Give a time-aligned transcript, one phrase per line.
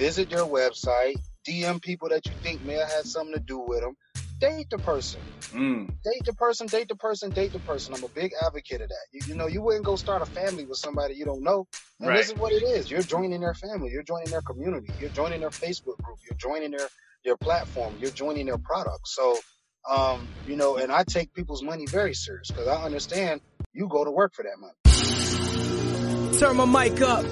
[0.00, 3.82] Visit their website, DM people that you think may have had something to do with
[3.82, 3.98] them.
[4.38, 5.20] Date the person.
[5.52, 5.88] Mm.
[5.88, 7.92] Date the person, date the person, date the person.
[7.92, 9.06] I'm a big advocate of that.
[9.12, 11.66] You, you know, you wouldn't go start a family with somebody you don't know.
[12.00, 12.16] And Right.
[12.16, 12.90] this is what it is.
[12.90, 13.90] You're joining their family.
[13.90, 14.90] You're joining their community.
[14.98, 16.16] You're joining their Facebook group.
[16.24, 16.88] You're joining their,
[17.26, 17.94] their platform.
[18.00, 19.06] You're joining their product.
[19.06, 19.38] So,
[19.86, 23.42] um, you know, and I take people's money very serious because I understand
[23.74, 26.38] you go to work for that money.
[26.38, 27.26] Turn my mic up.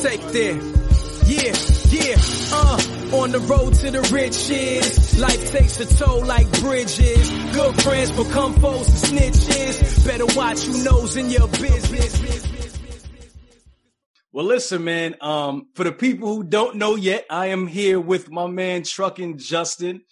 [0.00, 0.85] Take there.
[1.28, 1.54] Yeah,
[1.90, 2.16] yeah,
[2.52, 5.18] uh, on the road to the riches.
[5.18, 7.28] Life takes a toll like bridges.
[7.52, 10.06] Good friends become foes and snitches.
[10.06, 12.46] Better watch who knows in your business.
[14.32, 15.16] Well, listen, man.
[15.20, 19.38] Um, for the people who don't know yet, I am here with my man Trucking
[19.38, 20.02] Justin.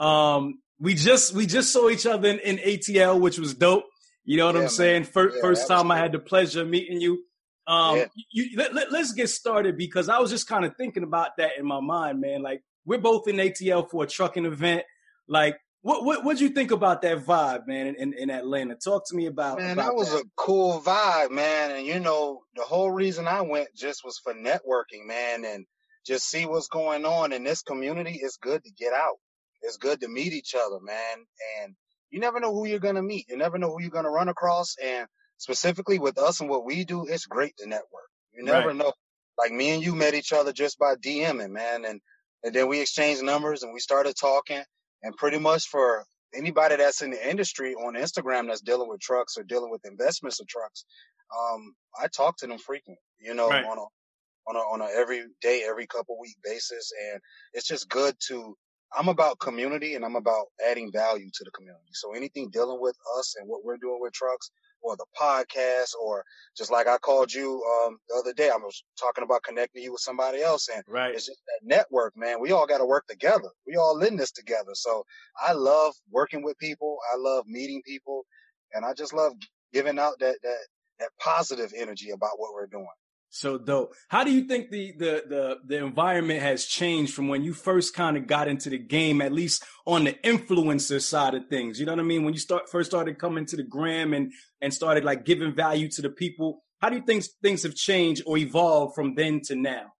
[0.00, 3.84] Um, we just we just saw each other in, in ATL, which was dope.
[4.24, 4.70] You know what Yeah, I'm man.
[4.70, 5.04] saying?
[5.04, 7.24] First, Yeah, first time I had the pleasure of meeting you.
[7.72, 8.06] Um, Yeah.
[8.30, 11.52] you, let, let, us get started because I was just kind of thinking about that
[11.58, 12.42] in my mind, man.
[12.42, 14.84] Like we're both in ATL for a trucking event.
[15.26, 18.76] Like, what what what'd you think about that vibe, man, in, in, Atlanta?
[18.76, 19.58] Talk to me about.
[19.58, 21.72] Man, about that was a cool vibe, man.
[21.72, 25.66] And you know, the whole reason I went just was for networking, man, and
[26.06, 28.20] just see what's going on in this community.
[28.22, 29.16] It's good to get out.
[29.62, 31.24] It's good to meet each other, man.
[31.62, 31.74] And
[32.10, 33.26] you never know who you're gonna meet.
[33.28, 34.76] You never know who you're gonna run across.
[34.82, 35.06] And
[35.42, 38.10] specifically with us and what we do, it's great to network.
[38.34, 38.74] You never Right.
[38.74, 38.92] know.
[39.38, 42.00] Like me and you met each other just by DMing, man, and
[42.44, 44.62] and then we exchanged numbers and we started talking.
[45.02, 46.04] And pretty much for
[46.34, 50.40] anybody that's in the industry on Instagram that's dealing with trucks or dealing with investments
[50.40, 50.86] of trucks,
[51.36, 53.66] um, I talk to them frequent, you know, Right.
[53.70, 53.82] on a
[54.48, 57.20] on a on a every day, every couple week basis, and
[57.54, 58.56] it's just good to.
[58.98, 61.92] I'm about community and I'm about adding value to the community.
[61.92, 64.50] So anything dealing with us and what we're doing with trucks,
[64.82, 66.24] or the podcast, or
[66.56, 69.92] just like I called you um, the other day, I was talking about connecting you
[69.92, 71.14] with somebody else, and right.
[71.14, 72.40] it's just that network, man.
[72.40, 73.48] We all got to work together.
[73.66, 74.72] We all in this together.
[74.74, 75.04] So
[75.40, 76.98] I love working with people.
[77.12, 78.24] I love meeting people,
[78.74, 79.32] and I just love
[79.72, 80.58] giving out that that
[80.98, 82.86] that positive energy about what we're doing.
[83.34, 83.94] So dope.
[84.08, 87.94] How do you think the the the the environment has changed from when you first
[87.94, 91.80] kind of got into the game, at least on the influencer side of things?
[91.80, 92.24] You know what I mean?
[92.24, 95.88] When you start first started coming to the gram and and started like giving value
[95.92, 99.56] to the people, how do you think things have changed or evolved from then to
[99.56, 99.94] now?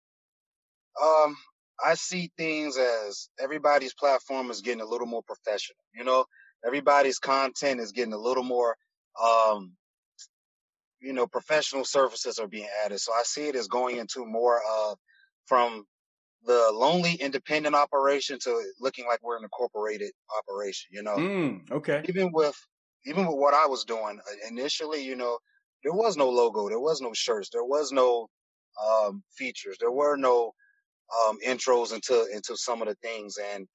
[1.02, 1.34] Um,
[1.82, 5.78] I see things as everybody's platform is getting a little more professional.
[5.94, 6.26] You know,
[6.66, 8.76] everybody's content is getting a little more,
[9.18, 9.72] um,
[11.02, 13.00] you know, professional services are being added.
[13.00, 14.98] So I see it as going into more of
[15.46, 15.86] from
[16.44, 20.90] the lonely independent operation to looking like we're an incorporated operation.
[20.92, 22.04] You know, Mm, okay.
[22.04, 22.56] even with
[23.04, 25.38] even with what I was doing uh, initially, you know,
[25.82, 28.28] there was no logo, there was no shirts, there was no
[28.82, 30.52] um, features, there were no
[31.26, 33.68] um, intros into into some of the things, and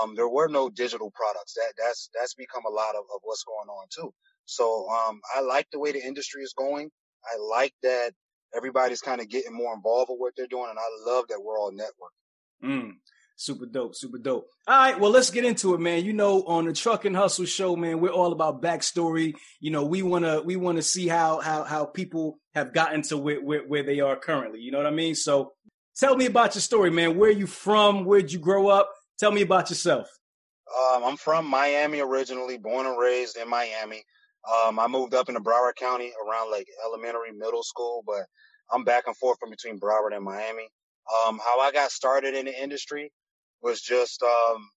[0.00, 1.54] um, there were no digital products.
[1.54, 4.12] That that's that's become a lot of, of what's going on too.
[4.46, 6.90] So um, I like the way the industry is going.
[7.24, 8.12] I like that
[8.56, 11.58] everybody's kind of getting more involved with what they're doing, and I love that we're
[11.58, 12.64] all networking.
[12.64, 12.92] Mm,
[13.36, 14.48] super dope, super dope.
[14.66, 16.04] All right, well, let's get into it, man.
[16.04, 19.34] You know, on the Truck and Hustle show, man, we're all about backstory.
[19.60, 23.42] You know, we wanna we wanna see how how how people have gotten to where,
[23.42, 24.60] where where they are currently.
[24.60, 25.14] You know what I mean?
[25.14, 25.52] So,
[25.96, 27.18] tell me about your story, man.
[27.18, 28.04] Where you from?
[28.04, 28.90] Where'd you grow up?
[29.18, 30.08] Tell me about yourself.
[30.94, 34.04] Um, I'm from Miami originally, born and raised in Miami.
[34.50, 38.26] Um, I moved up into Broward County around like elementary, middle school, but
[38.72, 40.68] I'm back and forth from between Broward and Miami.
[41.26, 43.12] Um, how I got started in the industry
[43.62, 44.68] was just um,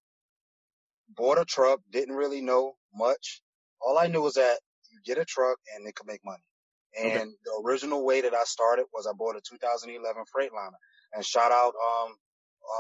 [1.17, 3.43] bought a truck, didn't really know much.
[3.81, 4.58] All I knew was that
[4.91, 6.43] you get a truck and it could make money.
[6.99, 7.25] And Okay.
[7.44, 10.79] the original way that I started was I bought a 2011 Freightliner.
[11.12, 12.14] And shout out um,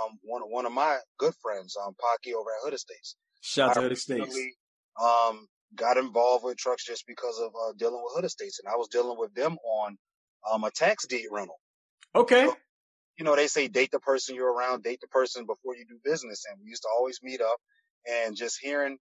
[0.02, 3.16] um, one one of my good friends, um, Pocky over at Hood Estates.
[3.40, 4.20] Shout out to the states.
[4.20, 4.54] originally,
[5.00, 8.76] um, got involved with trucks just because of uh, dealing with Hood Estates, and I
[8.76, 9.98] was dealing with them on
[10.50, 11.58] um, a tax deed rental.
[12.14, 12.48] Okay.
[13.18, 15.98] You know, they say date the person you're around, date the person before you do
[16.04, 17.58] business, and we used to always meet up,
[18.08, 18.98] and just hearing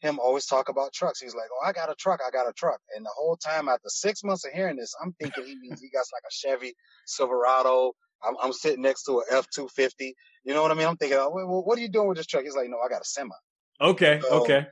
[0.00, 1.20] him always talk about trucks.
[1.20, 3.68] He's like, "Oh, I got a truck, I got a truck," and the whole time
[3.68, 6.74] after six months of hearing this, I'm thinking he means he got like a Chevy
[7.06, 7.92] Silverado.
[8.22, 10.14] I'm, I'm sitting next to a F two fifty.
[10.44, 10.86] You know what I mean?
[10.86, 12.44] I'm thinking, oh, well, what are you doing with this truck?
[12.44, 13.34] He's like, no, I got a semi.
[13.80, 14.66] Okay, so, okay.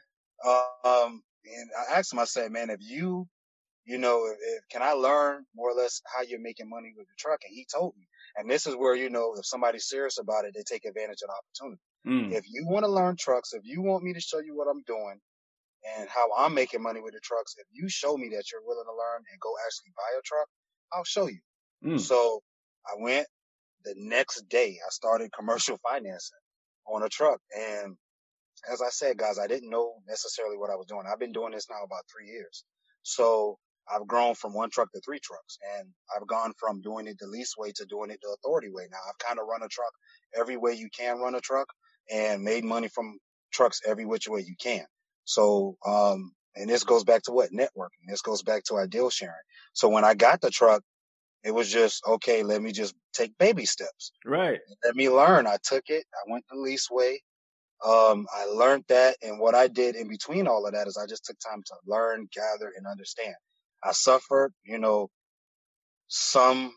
[0.45, 3.27] Um, and I asked him, I said, man, if you,
[3.85, 7.07] you know, if, if, can I learn more or less how you're making money with
[7.07, 7.41] the truck?
[7.45, 8.07] And he told me.
[8.37, 11.29] And this is where, you know, if somebody's serious about it, they take advantage of
[11.29, 11.83] the opportunity.
[12.07, 12.37] Mm.
[12.37, 14.83] If you want to learn trucks, if you want me to show you what I'm
[14.87, 15.21] doing
[15.99, 18.87] and how I'm making money with the trucks, if you show me that you're willing
[18.87, 20.49] to learn and go actually buy a truck,
[20.93, 21.41] I'll show you.
[21.85, 22.01] Mm.
[22.01, 22.41] So
[22.87, 23.27] I went
[23.85, 24.79] the next day.
[24.85, 26.39] I started commercial financing
[26.87, 27.41] on a truck.
[27.57, 27.97] And
[28.71, 31.05] as I said, guys, I didn't know necessarily what I was doing.
[31.11, 32.65] I've been doing this now about three years.
[33.03, 33.59] So
[33.93, 37.27] I've grown from one truck to three trucks and I've gone from doing it the
[37.27, 38.85] least way to doing it the authority way.
[38.91, 39.93] Now I've kind of run a truck
[40.39, 41.69] every way you can run a truck
[42.13, 43.19] and made money from
[43.53, 44.85] trucks every which way you can.
[45.25, 48.07] So, um, and this goes back to what networking.
[48.09, 49.35] This goes back to ideal sharing.
[49.73, 50.83] So when I got the truck,
[51.45, 54.13] it was just, okay, let me just take baby steps.
[54.25, 54.61] Right.
[54.85, 55.47] Let me learn.
[55.47, 56.05] I took it.
[56.15, 57.21] I went the least way.
[57.85, 59.17] Um, I learned that.
[59.23, 61.75] And what I did in between all of that is I just took time to
[61.87, 63.35] learn, gather, and understand.
[63.85, 65.09] I suffered, you know,
[66.09, 66.73] some,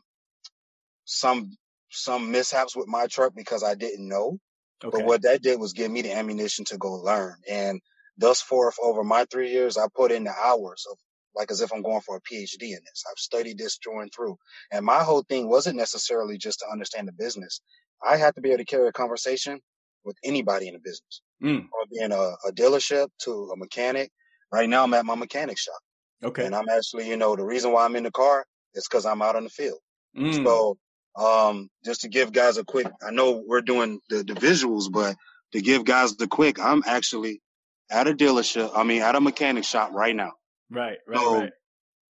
[1.06, 1.52] some,
[1.92, 4.40] some mishaps with my truck because I didn't know.
[4.84, 4.98] Okay.
[5.00, 7.36] But what that did was give me the ammunition to go learn.
[7.50, 7.82] And
[8.18, 10.98] thus forth, over my three years, I put in the hours of
[11.36, 13.04] like as if I'm going for a PhD in this.
[13.10, 14.38] I've studied this through and through.
[14.72, 17.62] And my whole thing wasn't necessarily just to understand the business.
[18.06, 19.60] I had to be able to carry a conversation
[20.06, 21.62] with anybody in the business, mm.
[21.62, 22.16] or being a,
[22.48, 24.12] a dealership to a mechanic.
[24.52, 25.80] Right now, I'm at my mechanic shop.
[26.24, 26.46] Okay.
[26.46, 29.22] And I'm actually, you know, the reason why I'm in the car is because I'm
[29.22, 29.80] out on the field.
[30.18, 30.46] Mm.
[30.46, 30.78] So,
[31.18, 35.16] um, just to give guys a quick, I know we're doing the, the visuals, but
[35.54, 37.42] to give guys the quick, I'm actually
[37.90, 38.72] at a dealership.
[38.76, 40.34] I mean, at a mechanic shop right now.
[40.72, 41.52] Right, right, so right.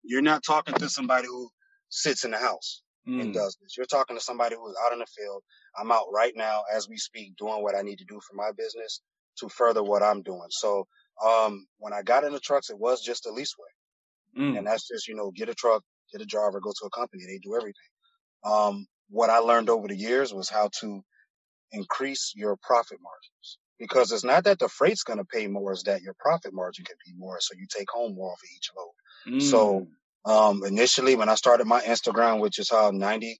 [0.03, 1.49] You're not talking to somebody who
[1.89, 3.21] sits in the house mm.
[3.21, 3.77] and does this.
[3.77, 5.43] You're talking to somebody who's out in the field.
[5.79, 8.51] I'm out right now as we speak doing what I need to do for my
[8.57, 9.01] business
[9.39, 10.49] to further what I'm doing.
[10.51, 10.87] So,
[11.25, 14.43] um, when I got in the trucks, it was just a lease way.
[14.43, 14.59] Mm.
[14.59, 17.25] And that's just, you know, get a truck, get a driver, go to a company.
[17.27, 17.75] They do everything.
[18.45, 21.03] Um, what I learned over the years was how to
[21.73, 25.83] increase your profit margins because it's not that the freight's going to pay more, it's
[25.85, 27.39] that your profit margin can be more.
[27.41, 29.37] So you take home more for each load.
[29.37, 29.43] Mm.
[29.43, 29.87] So,
[30.25, 33.37] um, initially when I started my Instagram, which is how 99%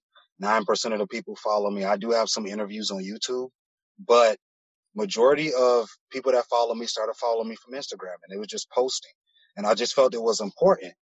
[0.93, 3.49] of the people follow me, I do have some interviews on YouTube,
[4.05, 4.37] but
[4.95, 8.69] majority of people that follow me started following me from Instagram and it was just
[8.71, 9.11] posting.
[9.57, 10.93] And I just felt it was important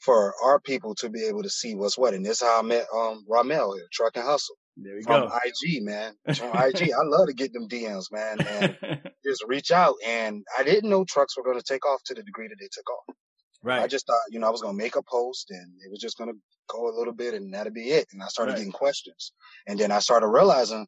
[0.00, 2.14] for our people to be able to see what's what.
[2.14, 4.56] And this is how I met, um, Ramel here, Truck and Hustle.
[4.76, 5.34] There we from go.
[5.46, 6.14] IG, man.
[6.34, 6.92] From IG.
[6.92, 8.40] I love to get them DMs, man.
[8.40, 9.96] And just reach out.
[10.06, 12.68] And I didn't know trucks were going to take off to the degree that they
[12.72, 13.16] took off.
[13.62, 13.80] Right.
[13.80, 16.00] I just thought, you know, I was going to make a post and it was
[16.00, 16.36] just going to
[16.68, 18.08] go a little bit and that'd be it.
[18.12, 18.58] And I started right.
[18.58, 19.32] getting questions.
[19.66, 20.86] And then I started realizing,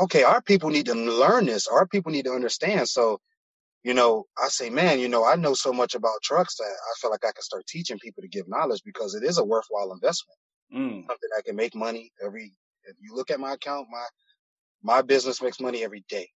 [0.00, 1.66] okay, our people need to learn this.
[1.66, 2.88] Our people need to understand.
[2.88, 3.20] So,
[3.82, 6.92] you know, I say, man, you know, I know so much about trucks that I
[7.00, 9.92] feel like I can start teaching people to give knowledge because it is a worthwhile
[9.92, 10.38] investment.
[10.74, 11.06] Mm.
[11.06, 12.54] Something I can make money every
[12.88, 14.06] if you look at my account, my
[14.82, 16.28] my business makes money every day.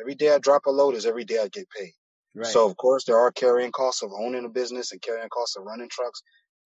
[0.00, 1.92] Every day I drop a load is every day I get paid.
[2.36, 2.46] Right.
[2.46, 5.64] So of course there are carrying costs of owning a business and carrying costs of
[5.64, 6.22] running trucks,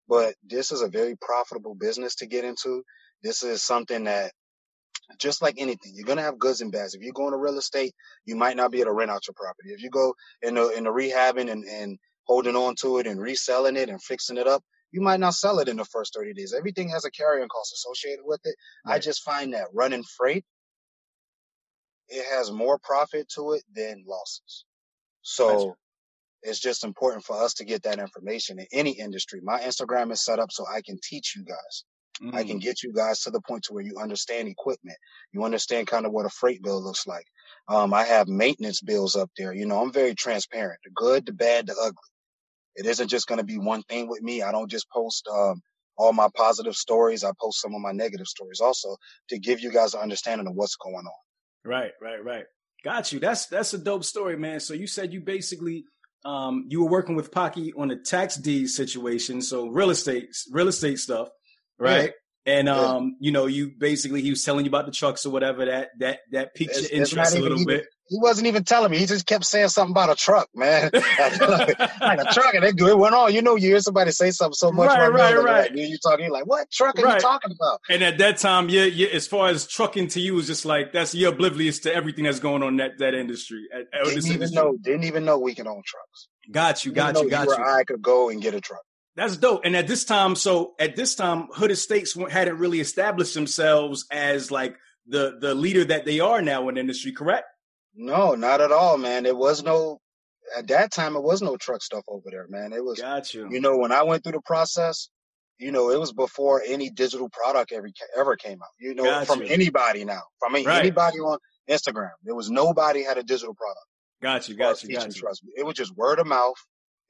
[0.09, 2.83] but this is a very profitable business to get into.
[3.23, 4.33] This is something that
[5.19, 6.95] just like anything, you're gonna have goods and bads.
[6.95, 9.35] If you go into real estate, you might not be able to rent out your
[9.35, 9.71] property.
[9.71, 13.21] If you go in the in the rehabbing and, and holding on to it and
[13.21, 14.63] reselling it and fixing it up,
[14.93, 16.55] you might not sell it in the first 30 days.
[16.57, 18.55] Everything has a carrying cost associated with it.
[18.87, 18.97] Right.
[18.97, 20.45] I just find that running freight,
[22.09, 24.65] it has more profit to it than losses.
[25.29, 25.77] So
[26.43, 29.41] it's just important for us to get that information in any industry.
[29.43, 31.85] My Instagram is set up so I can teach you guys.
[32.33, 32.63] I can mm.
[32.63, 34.97] get you guys to the point to where you understand equipment.
[35.33, 37.27] You understand kind of what a freight bill looks like.
[37.69, 39.53] Um, I have maintenance bills up there.
[39.53, 40.81] You know, I'm very transparent.
[40.83, 42.11] The good, the bad, the ugly.
[42.75, 44.43] It isn't just going to be one thing with me.
[44.43, 45.61] I don't just post um,
[45.97, 47.23] all my positive stories.
[47.23, 48.97] I post some of my negative stories also
[49.29, 51.71] to give you guys an understanding of what's going on.
[51.71, 52.45] Right, right, right.
[52.85, 53.21] Got you.
[53.21, 54.61] That's that's a dope story, man.
[54.61, 55.85] So you said you basically
[56.25, 60.69] um, you were working with Pocky on a tax deed situation, so real estate real
[60.69, 61.29] estate stuff,
[61.79, 62.13] right?
[62.47, 62.55] Yeah.
[62.55, 65.67] And um, you know, you basically he was telling you about the trucks or whatever
[65.67, 68.99] that that that piqued it's, your interest a little bit he wasn't even telling me.
[68.99, 70.91] He just kept saying something about a truck, man.
[70.93, 73.35] like, like, a truck, and it, it went on.
[73.35, 75.71] You know, you hear somebody say something so much, right, right, right.
[75.71, 77.15] Like, you talking, you're like, what truck are right.
[77.15, 77.81] you talking about?
[77.91, 80.93] And at that time, yeah, yeah, as far as trucking to you was just like
[80.93, 83.69] that's you're oblivious to everything that's going on in that that industry.
[83.75, 84.57] At, didn't even industry.
[84.57, 86.29] know, didn't even know we can own trucks.
[86.51, 87.63] Got you, got you, got you.
[87.63, 88.83] I could go and get a truck.
[89.17, 89.63] That's dope.
[89.65, 94.51] And at this time, so at this time, Hood Estates hadn't really established themselves as
[94.51, 94.77] like
[95.09, 97.47] the the leader that they are now in the industry, correct?
[98.01, 99.27] No, not at all, man.
[99.27, 100.01] It was no
[100.57, 101.17] at that time.
[101.17, 102.73] It was no truck stuff over there, man.
[102.73, 103.49] It was, got you.
[103.51, 105.09] You know, when I went through the process,
[105.59, 108.69] you know, it was before any digital product ever ever came out.
[108.79, 109.49] You know, got from you.
[109.49, 110.69] anybody now, from right.
[110.69, 111.39] anybody on
[111.69, 113.87] Instagram, there was nobody had a digital product.
[114.23, 115.21] Got you, got you, got you.
[115.21, 115.53] Trust me.
[115.57, 116.57] It was just word of mouth.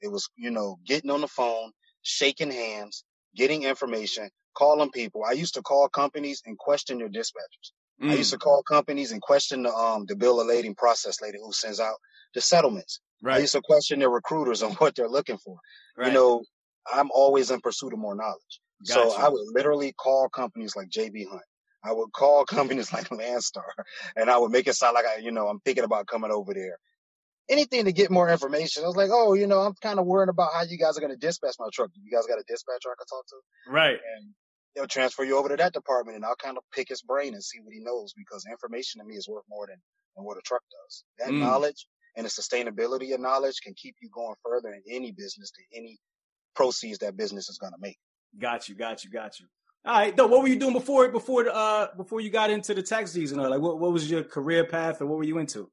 [0.01, 3.03] It was, you know, getting on the phone, shaking hands,
[3.35, 5.23] getting information, calling people.
[5.27, 7.71] I used to call companies and question their dispatchers.
[8.01, 8.11] Mm.
[8.11, 8.41] I used to mm.
[8.41, 11.95] call companies and question the um the bill of lading process lady who sends out
[12.33, 12.99] the settlements.
[13.21, 13.37] Right.
[13.37, 15.57] I used to question their recruiters on what they're looking for.
[15.97, 16.07] Right.
[16.07, 16.43] You know,
[16.91, 18.61] I'm always in pursuit of more knowledge.
[18.87, 19.09] Gotcha.
[19.11, 21.41] So I would literally call companies like JB Hunt.
[21.83, 23.63] I would call companies like Landstar
[24.15, 26.53] and I would make it sound like I, you know, I'm thinking about coming over
[26.53, 26.77] there
[27.49, 28.83] anything to get more information.
[28.83, 31.01] I was like, oh, you know, I'm kind of worried about how you guys are
[31.01, 31.89] going to dispatch my truck.
[31.95, 33.71] You guys got a dispatcher I can talk to?
[33.71, 33.97] Right.
[34.17, 34.33] And
[34.75, 37.43] they'll transfer you over to that department and I'll kind of pick his brain and
[37.43, 39.77] see what he knows because information to me is worth more than,
[40.15, 41.03] than what a truck does.
[41.19, 41.39] That mm.
[41.39, 45.61] knowledge and the sustainability of knowledge can keep you going further in any business to
[45.77, 45.97] any
[46.55, 47.97] proceeds that business is going to make.
[48.39, 49.47] Got you, got you, got you.
[49.85, 52.83] All right, though, what were you doing before before uh before you got into the
[52.83, 53.39] tax season?
[53.39, 55.71] Like, what what was your career path, or what were you into?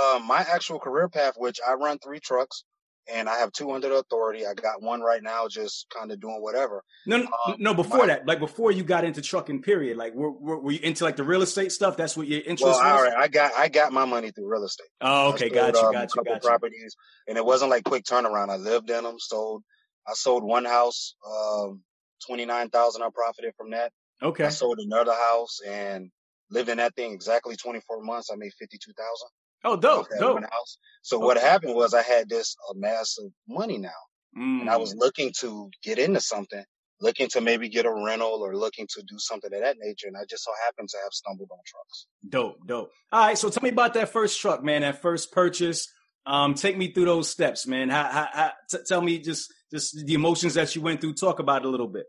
[0.00, 2.64] Uh, my actual career path, which I run three trucks
[3.12, 4.46] and I have two under the authority.
[4.46, 6.84] I got one right now, just kind of doing whatever.
[7.06, 9.96] No, no, um, no before my, that, like before you got into trucking, period.
[9.96, 11.96] Like, were, were, were, you into like the real estate stuff?
[11.96, 12.80] That's what your interest well, was.
[12.80, 14.88] All right, I got I got my money through real estate.
[15.00, 16.48] Oh, okay, got you, um, got you, got you.
[16.48, 16.96] Properties,
[17.26, 18.50] and it wasn't like quick turnaround.
[18.50, 19.62] I lived in them, sold.
[20.06, 21.82] I sold one house, um,
[22.26, 23.02] twenty nine thousand.
[23.02, 23.92] I profited from that.
[24.22, 24.44] Okay.
[24.44, 26.10] I sold another house and
[26.50, 28.30] lived in that thing exactly twenty four months.
[28.32, 29.28] I made fifty two thousand.
[29.64, 30.44] Oh, dope, dope.
[31.02, 31.24] So okay.
[31.24, 32.76] what happened was I had this of
[33.48, 33.88] money now,
[34.36, 34.60] mm.
[34.60, 34.98] and I was mm.
[34.98, 36.64] looking to get into something,
[37.00, 40.16] looking to maybe get a rental or looking to do something of that nature, and
[40.16, 42.06] I just so happened to have stumbled on trucks.
[42.28, 42.90] Dope, dope.
[43.12, 44.82] All right, so tell me about that first truck, man.
[44.82, 45.88] That first purchase.
[46.26, 47.88] Um, take me through those steps, man.
[47.88, 51.14] How, how, how t- tell me just just the emotions that you went through.
[51.14, 52.06] Talk about it a little bit.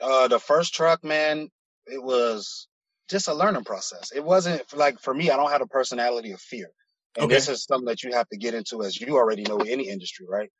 [0.00, 1.48] Uh, the first truck, man,
[1.86, 2.68] it was
[3.08, 4.12] just a learning process.
[4.14, 6.70] It wasn't like for me, I don't have a personality of fear.
[7.16, 7.34] And okay.
[7.34, 10.26] this is something that you have to get into as you already know any industry,
[10.28, 10.50] right?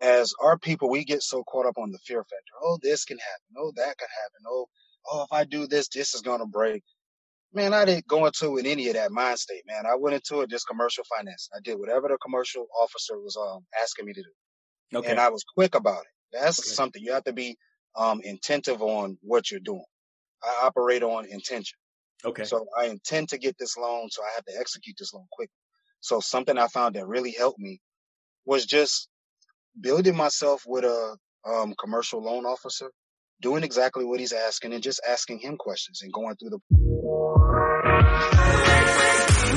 [0.00, 2.54] As our people, we get so caught up on the fear factor.
[2.62, 3.56] Oh, this can happen.
[3.58, 4.46] Oh, that could happen.
[4.48, 4.66] Oh,
[5.10, 6.82] oh, if I do this, this is going to break.
[7.52, 9.84] Man, I didn't go into it in any of that mind state, man.
[9.84, 11.50] I went into it just commercial finance.
[11.54, 14.98] I did whatever the commercial officer was um, asking me to do.
[14.98, 15.10] Okay.
[15.10, 16.38] And I was quick about it.
[16.38, 16.74] That's okay.
[16.74, 17.56] something you have to be
[17.96, 19.84] um, intentive on what you're doing.
[20.42, 21.78] I operate on intention.
[22.24, 22.44] Okay.
[22.44, 25.54] So I intend to get this loan, so I have to execute this loan quickly.
[26.00, 27.80] So something I found that really helped me
[28.44, 29.08] was just
[29.78, 31.16] building myself with a
[31.46, 32.90] um, commercial loan officer,
[33.40, 36.58] doing exactly what he's asking and just asking him questions and going through the.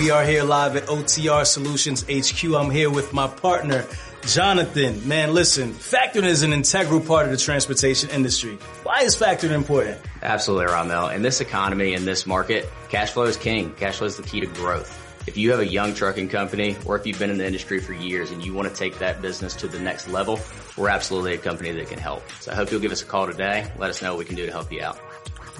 [0.03, 2.43] We are here live at OTR Solutions HQ.
[2.43, 3.85] I'm here with my partner,
[4.27, 8.57] Jonathan, man, listen, factoring is an integral part of the transportation industry.
[8.83, 10.01] Why is factoring important?
[10.21, 11.07] Absolutely, Ramel.
[11.07, 13.73] In this economy, in this market, cash flow is king.
[13.75, 14.91] Cash flow is the key to growth.
[15.25, 17.93] If you have a young trucking company or if you've been in the industry for
[17.93, 20.37] years and you want to take that business to the next level,
[20.75, 22.29] we're absolutely a company that can help.
[22.41, 23.71] So I hope you'll give us a call today.
[23.77, 24.99] Let us know what we can do to help you out.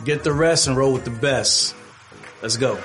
[0.03, 1.73] Get the rest and roll with the best.
[2.41, 2.77] Let's go.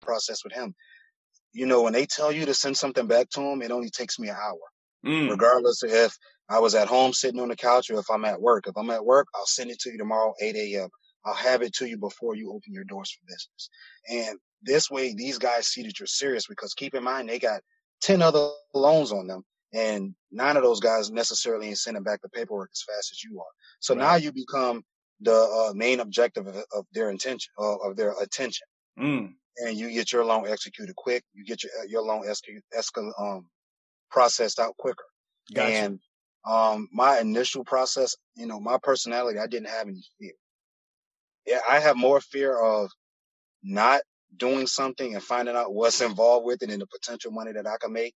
[0.00, 0.74] Process with him.
[1.52, 4.18] You know, when they tell you to send something back to him, it only takes
[4.18, 4.58] me an hour.
[5.06, 5.30] Mm.
[5.30, 6.16] Regardless of if
[6.48, 8.66] I was at home sitting on the couch or if I'm at work.
[8.66, 10.88] If I'm at work, I'll send it to you tomorrow, 8 a.m.
[11.24, 13.70] I'll have it to you before you open your doors for business.
[14.08, 17.60] And this way, these guys see that you're serious because keep in mind, they got
[18.02, 22.28] 10 other loans on them and nine of those guys necessarily ain't sending back the
[22.28, 23.52] paperwork as fast as you are.
[23.78, 24.00] So right.
[24.00, 24.82] now you become
[25.20, 28.66] the uh, main objective of, of their intention, uh, of their attention.
[28.98, 31.24] Mm and you get your loan executed quick.
[31.34, 33.46] You get your your loan escal, um,
[34.10, 35.04] processed out quicker.
[35.54, 35.72] Gotcha.
[35.72, 36.00] And
[36.48, 40.32] um, my initial process, you know, my personality, I didn't have any fear.
[41.46, 42.90] Yeah, I have more fear of
[43.62, 44.02] not
[44.36, 47.76] doing something and finding out what's involved with it and the potential money that I
[47.80, 48.14] can make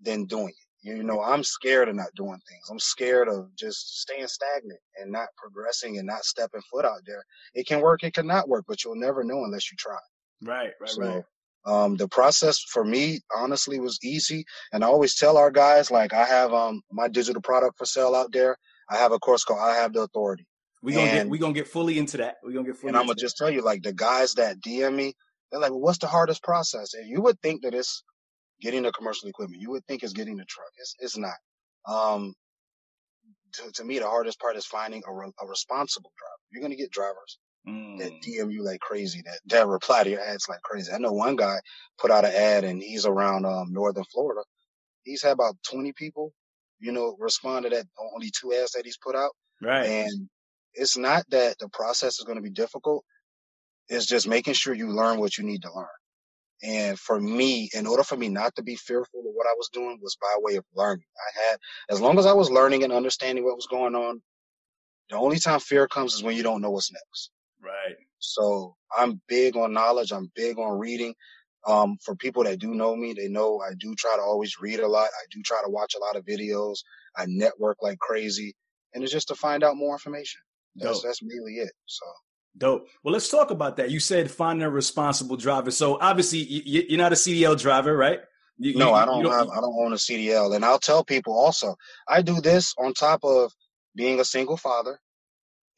[0.00, 0.67] than doing it.
[0.82, 2.68] You know, I'm scared of not doing things.
[2.70, 7.24] I'm scared of just staying stagnant and not progressing and not stepping foot out there.
[7.54, 9.98] It can work, it cannot work, but you'll never know unless you try.
[10.42, 11.24] Right, right, so, right.
[11.64, 14.44] Um, the process for me, honestly, was easy.
[14.72, 18.14] And I always tell our guys, like, I have um my digital product for sale
[18.14, 18.56] out there.
[18.88, 20.46] I have a course called I Have the Authority.
[20.82, 22.36] We gonna get we gonna get fully into that.
[22.44, 22.90] We gonna get fully.
[22.90, 25.14] And I'm gonna just tell you, like, the guys that DM me,
[25.50, 28.02] they're like, well, "What's the hardest process?" And you would think that it's
[28.60, 29.62] getting the commercial equipment.
[29.62, 30.70] You would think it's getting the truck.
[30.78, 31.36] It's, it's not.
[31.86, 32.34] Um,
[33.54, 36.40] to, to me, the hardest part is finding a, re- a responsible driver.
[36.50, 37.98] You're going to get drivers mm.
[37.98, 40.92] that DM you like crazy, that, that reply to your ads like crazy.
[40.92, 41.58] I know one guy
[41.98, 44.42] put out an ad and he's around, um, Northern Florida.
[45.04, 46.32] He's had about 20 people,
[46.80, 49.30] you know, respond to that only two ads that he's put out.
[49.62, 49.86] Right.
[49.86, 50.28] And
[50.74, 53.04] it's not that the process is going to be difficult.
[53.88, 55.86] It's just making sure you learn what you need to learn.
[56.62, 59.68] And for me, in order for me not to be fearful of what I was
[59.72, 61.06] doing was by way of learning.
[61.16, 61.58] I had,
[61.90, 64.20] as long as I was learning and understanding what was going on,
[65.10, 67.30] the only time fear comes is when you don't know what's next.
[67.62, 67.96] Right.
[68.18, 70.12] So I'm big on knowledge.
[70.12, 71.14] I'm big on reading.
[71.66, 74.80] Um, for people that do know me, they know I do try to always read
[74.80, 75.06] a lot.
[75.06, 76.78] I do try to watch a lot of videos.
[77.16, 78.54] I network like crazy
[78.94, 80.40] and it's just to find out more information.
[80.76, 81.72] That's, that's mainly it.
[81.86, 82.04] So.
[82.58, 82.88] Dope.
[83.02, 83.90] Well, let's talk about that.
[83.90, 85.70] You said finding a responsible driver.
[85.70, 88.20] So obviously, you, are not a CDL driver, right?
[88.58, 89.48] You, no, you, I don't, don't have.
[89.48, 91.76] I don't own a CDL, and I'll tell people also.
[92.08, 93.52] I do this on top of
[93.94, 94.98] being a single father,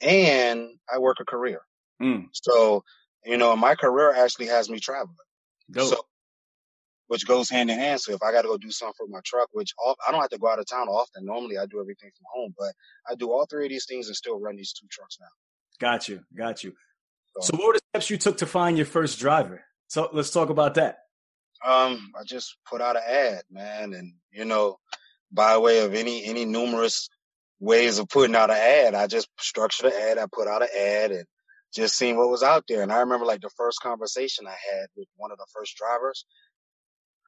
[0.01, 1.61] and I work a career.
[2.03, 2.29] Mm.
[2.33, 2.83] So,
[3.27, 5.17] you know, my career actually has me traveling.
[5.71, 5.89] Dope.
[5.89, 6.01] So,
[7.09, 8.01] which goes hand in hand.
[8.01, 10.21] So if I got to go do something for my truck, which all, I don't
[10.21, 11.27] have to go out of town often.
[11.27, 12.73] Normally I do everything from home, but
[13.11, 15.27] I do all three of these things and still run these two trucks now.
[15.81, 16.21] Got you.
[16.37, 16.73] Got you.
[17.41, 19.65] So, so what were the steps you took to find your first driver?
[19.89, 20.99] So let's talk about that.
[21.67, 23.93] Um, I just put out an ad, man.
[23.95, 24.79] And, you know,
[25.33, 27.09] by way of any, any numerous
[27.59, 30.19] ways of putting out an ad, I just structured an ad.
[30.19, 31.25] I put out an ad and
[31.75, 32.83] just seeing what was out there.
[32.83, 36.25] And I remember like the first conversation I had with one of the first drivers,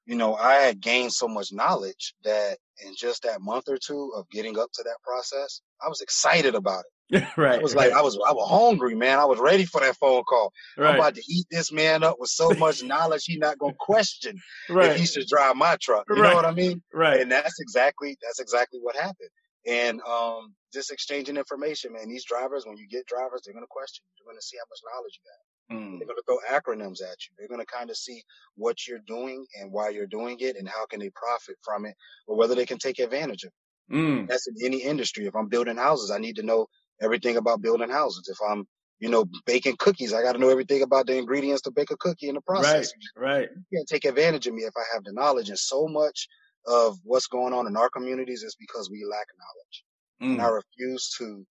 [0.06, 4.12] you know, I had gained so much knowledge that in just that month or two
[4.16, 6.92] of getting up to that process, I was excited about it.
[7.36, 7.58] right.
[7.58, 9.18] I was like, I was, I was hungry, man.
[9.18, 10.52] I was ready for that phone call.
[10.76, 10.90] Right.
[10.90, 13.24] I'm about to eat this man up with so much knowledge.
[13.26, 14.38] He's not going to question
[14.70, 14.90] right.
[14.90, 16.06] if he should drive my truck.
[16.08, 16.30] You right.
[16.30, 16.82] know what I mean?
[16.92, 17.20] Right.
[17.20, 19.30] And that's exactly, that's exactly what happened.
[19.66, 22.08] And, um, just exchanging information, man.
[22.08, 24.12] These drivers, when you get drivers, they're going to question you.
[24.18, 25.42] They're going to see how much knowledge you got.
[25.76, 25.98] Mm.
[25.98, 27.34] They're going to throw acronyms at you.
[27.38, 28.22] They're going to kind of see
[28.56, 31.94] what you're doing and why you're doing it and how can they profit from it
[32.26, 33.94] or whether they can take advantage of it.
[33.94, 34.28] Mm.
[34.28, 35.26] That's in any industry.
[35.26, 36.66] If I'm building houses, I need to know
[37.00, 38.28] everything about building houses.
[38.28, 38.66] If I'm,
[39.00, 41.96] you know, baking cookies, I got to know everything about the ingredients to bake a
[41.96, 42.92] cookie in the process.
[43.16, 43.48] Right, right.
[43.70, 45.48] You can't take advantage of me if I have the knowledge.
[45.48, 46.28] And so much
[46.66, 49.84] of what's going on in our communities is because we lack knowledge.
[50.22, 50.32] Mm.
[50.34, 51.44] And I refuse to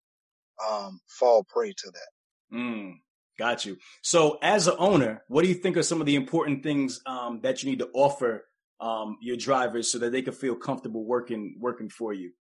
[0.69, 2.57] um, fall prey to that.
[2.57, 2.93] Mm.
[3.37, 3.77] Got you.
[4.01, 7.39] So, as an owner, what do you think are some of the important things um,
[7.41, 8.45] that you need to offer
[8.79, 12.31] um, your drivers so that they can feel comfortable working working for you?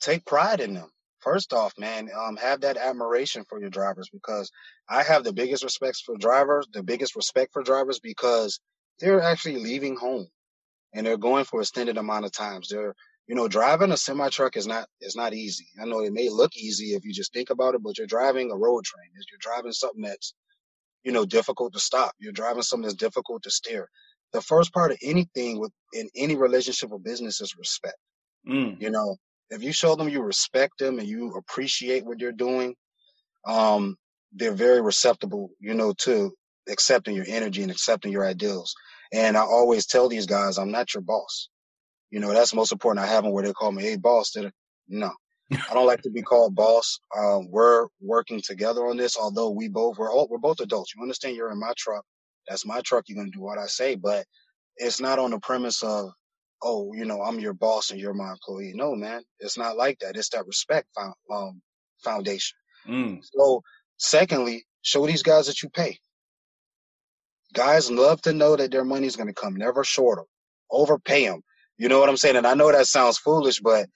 [0.00, 0.90] Take pride in them.
[1.20, 4.50] First off, man, um, have that admiration for your drivers because
[4.88, 8.60] I have the biggest respect for drivers, the biggest respect for drivers because
[9.00, 10.28] they're actually leaving home
[10.94, 12.68] and they're going for extended amount of times.
[12.68, 12.94] They're
[13.28, 15.66] you know, driving a semi truck is not is not easy.
[15.80, 18.50] I know it may look easy if you just think about it, but you're driving
[18.50, 19.10] a road train.
[19.14, 20.34] You're driving something that's,
[21.04, 22.14] you know, difficult to stop.
[22.18, 23.90] You're driving something that's difficult to steer.
[24.32, 27.98] The first part of anything with in any relationship or business is respect.
[28.48, 28.80] Mm.
[28.80, 29.18] You know,
[29.50, 32.74] if you show them you respect them and you appreciate what they're doing,
[33.46, 33.96] um,
[34.32, 36.32] they're very receptible, you know, to
[36.68, 38.74] accepting your energy and accepting your ideals.
[39.12, 41.48] And I always tell these guys, I'm not your boss.
[42.10, 43.04] You know, that's most important.
[43.04, 44.36] I have them where they call me, hey, boss.
[44.88, 45.12] No,
[45.50, 47.00] I don't like to be called boss.
[47.16, 50.92] Um, we're working together on this, although we both, we're, all, we're both adults.
[50.94, 52.04] You understand you're in my truck.
[52.48, 53.04] That's my truck.
[53.08, 54.24] You're going to do what I say, but
[54.76, 56.10] it's not on the premise of,
[56.62, 58.72] oh, you know, I'm your boss and you're my employee.
[58.74, 60.16] No, man, it's not like that.
[60.16, 61.62] It's that respect found, um,
[62.02, 62.56] foundation.
[62.88, 63.20] Mm.
[63.22, 63.62] So
[63.96, 65.98] secondly, show these guys that you pay.
[67.54, 69.56] Guys love to know that their money's going to come.
[69.56, 70.26] Never short them.
[70.70, 71.42] Overpay them.
[71.78, 72.36] You know what I'm saying?
[72.36, 73.86] And I know that sounds foolish, but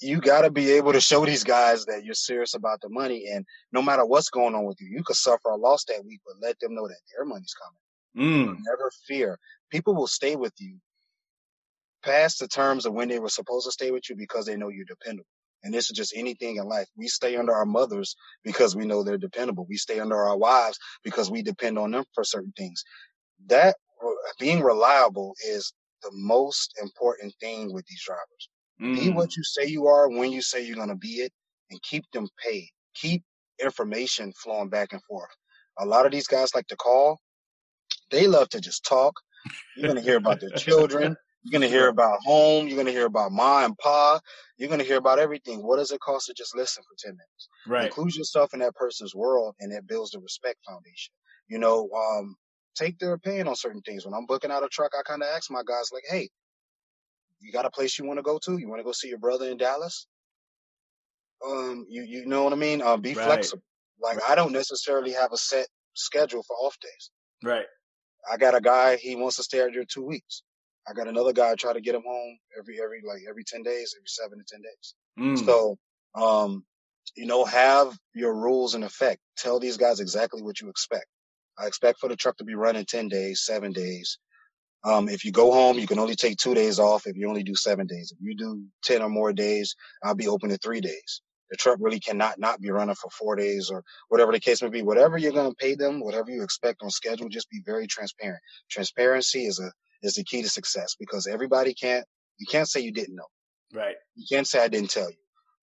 [0.00, 3.26] you got to be able to show these guys that you're serious about the money.
[3.32, 6.20] And no matter what's going on with you, you could suffer a loss that week,
[6.26, 8.48] but let them know that their money's coming.
[8.48, 8.56] Mm.
[8.66, 9.38] Never fear.
[9.70, 10.78] People will stay with you
[12.02, 14.68] past the terms of when they were supposed to stay with you because they know
[14.68, 15.28] you're dependable.
[15.64, 16.86] And this is just anything in life.
[16.96, 19.66] We stay under our mothers because we know they're dependable.
[19.68, 22.84] We stay under our wives because we depend on them for certain things.
[23.46, 23.76] That
[24.38, 28.48] being reliable is the most important thing with these drivers.
[28.80, 29.02] Mm.
[29.02, 31.32] Be what you say you are when you say you're going to be it
[31.70, 32.68] and keep them paid.
[32.94, 33.24] Keep
[33.60, 35.30] information flowing back and forth.
[35.80, 37.18] A lot of these guys like to call.
[38.10, 39.14] They love to just talk.
[39.76, 41.16] You're going to hear about their children.
[41.48, 42.66] You're going to hear about home.
[42.68, 44.20] You're going to hear about ma and pa.
[44.58, 45.62] You're going to hear about everything.
[45.66, 47.48] What does it cost to just listen for 10 minutes?
[47.66, 47.84] Right.
[47.84, 51.14] Include yourself in that person's world and it builds the respect foundation.
[51.48, 52.36] You know, um,
[52.74, 54.04] take their opinion on certain things.
[54.04, 56.28] When I'm booking out a truck, I kind of ask my guys like, "Hey,
[57.40, 58.58] you got a place you want to go to?
[58.58, 60.06] You want to go see your brother in Dallas?
[61.44, 62.82] Um, you you know what I mean?
[62.82, 63.24] Uh, be Right.
[63.24, 63.62] flexible.
[64.00, 67.10] Like I don't necessarily have a set schedule for off days.
[67.42, 67.66] Right.
[68.30, 70.42] I got a guy he wants to stay out there two weeks.
[70.88, 73.62] I got another guy I try to get him home every every like every ten
[73.62, 74.94] days, every seven to ten days.
[75.18, 75.44] Mm.
[75.44, 75.76] So,
[76.14, 76.64] um,
[77.16, 79.20] you know, have your rules in effect.
[79.36, 81.06] Tell these guys exactly what you expect.
[81.58, 84.18] I expect for the truck to be running 10 days, seven days.
[84.84, 87.42] Um, if you go home, you can only take two days off if you only
[87.42, 88.12] do seven days.
[88.12, 89.74] If you do 10 or more days,
[90.04, 91.20] I'll be open in three days.
[91.50, 94.68] The truck really cannot not be running for four days or whatever the case may
[94.68, 94.82] be.
[94.82, 98.40] Whatever you're going to pay them, whatever you expect on schedule, just be very transparent.
[98.70, 102.04] Transparency is a, is the key to success because everybody can't,
[102.38, 103.26] you can't say you didn't know.
[103.74, 103.96] Right.
[104.14, 105.16] You can't say I didn't tell you.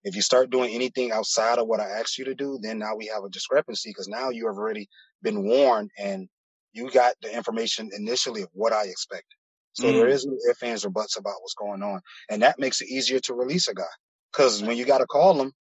[0.04, 2.96] If you start doing anything outside of what I asked you to do, then now
[2.96, 4.88] we have a discrepancy because now you have already
[5.24, 6.28] been warned and
[6.74, 9.38] you got the information initially of what I expected.
[9.74, 9.94] So Mm.
[9.94, 12.02] there is no ifs, ands, or buts about what's going on.
[12.30, 13.84] And that makes it easier to release a guy.
[14.34, 15.52] Cause when you got to call them,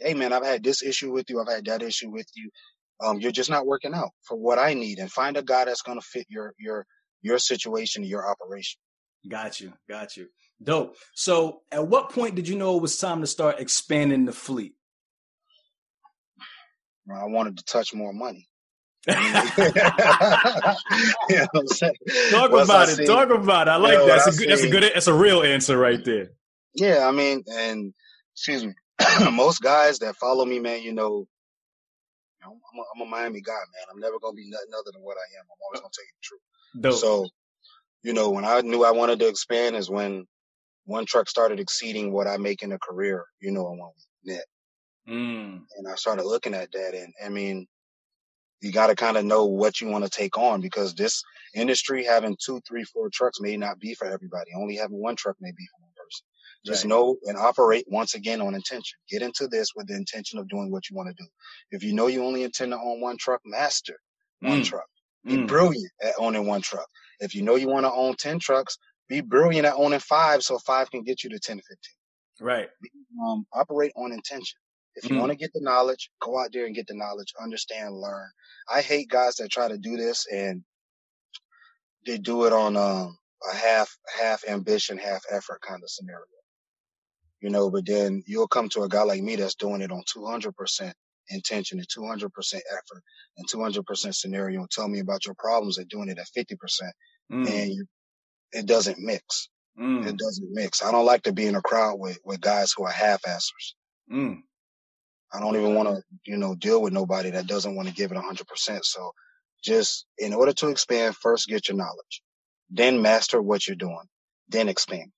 [0.00, 1.40] hey man, I've had this issue with you.
[1.40, 2.50] I've had that issue with you.
[3.04, 5.82] Um, you're just not working out for what I need and find a guy that's
[5.82, 6.86] going to fit your, your,
[7.26, 8.78] your situation, your operation.
[9.28, 9.72] Got you.
[9.88, 10.28] Got you.
[10.62, 10.96] Dope.
[11.14, 14.74] So, at what point did you know it was time to start expanding the fleet?
[17.10, 18.48] I wanted to touch more money.
[19.08, 19.22] Talk
[21.28, 21.36] you
[22.32, 22.96] know Once about I it.
[22.96, 23.70] seen- Talk about it.
[23.70, 24.22] I like Yeah, that.
[24.24, 24.50] That's a good.
[24.50, 24.82] That's a good.
[24.94, 26.30] That's a real answer right there.
[26.74, 27.94] Yeah, I mean, and
[28.34, 28.74] excuse me,
[29.32, 31.26] most guys that follow me, man, you know,
[32.52, 33.86] I'm a, I'm a Miami guy, man.
[33.92, 35.44] I'm never gonna be nothing other than what I am.
[35.44, 36.40] I'm always gonna tell you the truth.
[36.82, 37.00] Dope.
[37.00, 37.28] So,
[38.02, 40.26] you know, when I knew I wanted to expand is when
[40.84, 44.34] one truck started exceeding what I make in a career, you know, in one week
[44.36, 44.44] net.
[45.08, 45.62] Mm.
[45.76, 47.66] And I started looking at that, and I mean,
[48.60, 51.22] you got to kind of know what you want to take on because this
[51.54, 54.50] industry having two, three, four trucks may not be for everybody.
[54.56, 55.85] Only having one truck may be for.
[56.66, 56.90] Just Right.
[56.90, 58.98] know and operate once again on intention.
[59.10, 61.28] Get into this with the intention of doing what you want to do.
[61.72, 63.98] If you know you only intend to own one truck, master
[64.42, 64.64] one Mm.
[64.64, 64.86] truck.
[65.28, 65.46] Be Mm.
[65.48, 66.88] brilliant at owning one truck.
[67.20, 70.58] If you know you want to own 10 trucks, be brilliant at owning five so
[70.58, 71.78] five can get you to 10 to 15
[72.40, 72.70] Right.
[73.26, 74.58] um, operate on intention.
[74.96, 75.20] If you Mm.
[75.20, 78.30] want to get the knowledge, go out there and get the knowledge, understand, learn.
[78.72, 80.64] I hate guys that try to do this and
[82.06, 83.18] they do it on um,
[83.52, 86.24] a half half ambition, half effort kind of scenario.
[87.46, 90.02] You know, but then you'll come to a guy like me that's doing it on
[90.16, 90.92] 200%
[91.30, 93.02] intention and 200% effort
[93.38, 96.56] and 200% scenario and tell me about your problems and doing it at 50%
[97.32, 97.48] Mm.
[97.48, 97.86] and you,
[98.52, 99.48] it doesn't mix.
[99.80, 100.06] Mm.
[100.06, 100.82] It doesn't mix.
[100.82, 103.74] I don't like to be in a crowd with, with guys who are half-assers.
[104.12, 104.38] Mm.
[105.32, 108.12] I don't even want to, you know, deal with nobody that doesn't want to give
[108.12, 108.80] it 100%.
[108.84, 109.12] So
[109.64, 112.22] just in order to expand, first get your knowledge,
[112.70, 114.06] then master what you're doing,
[114.48, 115.12] then expand.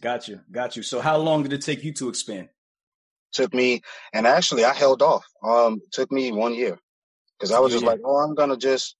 [0.00, 0.40] Got you.
[0.50, 0.82] Got you.
[0.82, 2.48] So, how long did it take you to expand?
[3.32, 3.82] Took me,
[4.12, 5.24] and actually I held off.
[5.42, 6.78] Um, took me one year
[7.38, 8.96] because I was just like, oh, I'm going to just,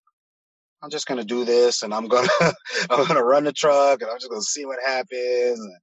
[0.82, 2.54] I'm just going to do this and I'm going to,
[2.90, 5.76] I'm going to run the truck and I'm just going to see what happens and,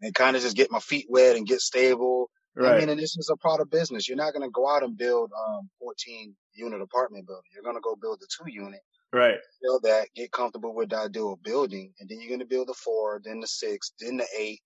[0.00, 2.30] and kind of just get my feet wet and get stable.
[2.68, 4.08] I mean, and this is a part of business.
[4.08, 7.50] You're not going to go out and build um 14 unit apartment building.
[7.52, 8.80] You're going to go build the two unit,
[9.14, 9.38] right.
[9.62, 12.74] build that, get comfortable with the of building, and then you're going to build the
[12.74, 14.60] four, then the six, then the eight,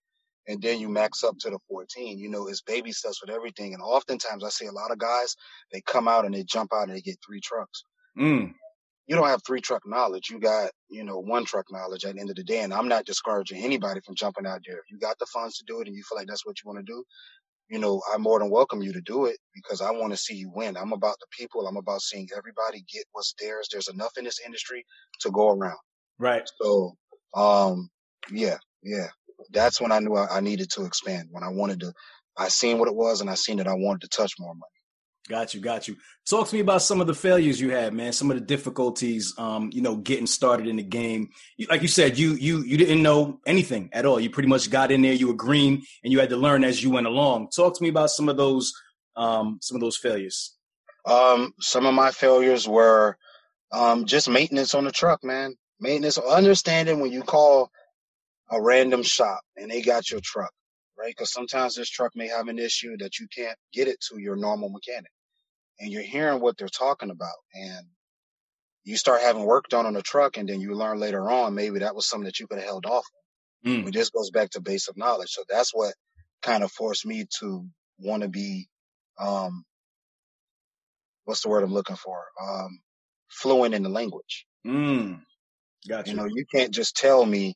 [0.47, 2.17] and then you max up to the 14.
[2.17, 3.73] You know, it's baby steps with everything.
[3.73, 5.35] And oftentimes I see a lot of guys,
[5.71, 7.83] they come out and they jump out and they get three trucks.
[8.17, 8.53] Mm.
[9.05, 10.29] You don't have three truck knowledge.
[10.29, 12.61] You got, you know, one truck knowledge at the end of the day.
[12.61, 14.77] And I'm not discouraging anybody from jumping out there.
[14.77, 16.67] If you got the funds to do it and you feel like that's what you
[16.67, 17.03] want to do,
[17.69, 20.35] you know, I more than welcome you to do it because I want to see
[20.35, 20.77] you win.
[20.77, 21.67] I'm about the people.
[21.67, 23.69] I'm about seeing everybody get what's theirs.
[23.71, 24.85] There's enough in this industry
[25.21, 25.77] to go around.
[26.19, 26.49] Right.
[26.61, 26.93] So,
[27.35, 27.89] um,
[28.31, 29.07] yeah, yeah,
[29.51, 31.29] that's when I knew I, I needed to expand.
[31.31, 31.93] When I wanted to,
[32.37, 34.78] I seen what it was and I seen that I wanted to touch more money.
[35.29, 35.95] Got you, got you.
[36.27, 38.13] Talk to me about some of the failures you had, man.
[38.13, 41.29] Some of the difficulties, um, you know, getting started in the game.
[41.69, 44.19] Like you said, you you you didn't know anything at all.
[44.19, 45.13] You pretty much got in there.
[45.13, 47.49] You were green, and you had to learn as you went along.
[47.55, 48.73] Talk to me about some of those,
[49.15, 50.55] um, some of those failures.
[51.05, 53.15] Um, some of my failures were,
[53.71, 55.55] um, just maintenance on the truck, man.
[55.79, 57.71] Maintenance, understanding when you call
[58.51, 60.51] a random shop and they got your truck,
[60.97, 61.09] right?
[61.15, 64.35] Because sometimes this truck may have an issue that you can't get it to your
[64.35, 65.11] normal mechanic,
[65.79, 67.85] and you're hearing what they're talking about, and
[68.83, 71.79] you start having work done on the truck, and then you learn later on maybe
[71.79, 73.05] that was something that you could have held off.
[73.65, 73.71] on.
[73.71, 73.83] Mm.
[73.85, 75.93] But this goes back to base of knowledge, so that's what
[76.41, 77.65] kind of forced me to
[77.99, 78.67] want to be,
[79.19, 79.65] um,
[81.25, 82.17] what's the word I'm looking for?
[82.41, 82.79] Um,
[83.29, 84.45] fluent in the language.
[84.65, 85.21] Mm.
[85.87, 86.09] Gotcha.
[86.09, 87.55] You know, you can't just tell me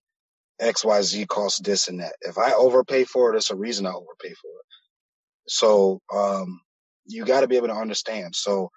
[0.62, 2.14] XYZ costs this and that.
[2.22, 4.66] If I overpay for it, it's a reason I overpay for it.
[5.48, 6.62] So, um,
[7.06, 8.36] you got to be able to understand.
[8.36, 8.70] So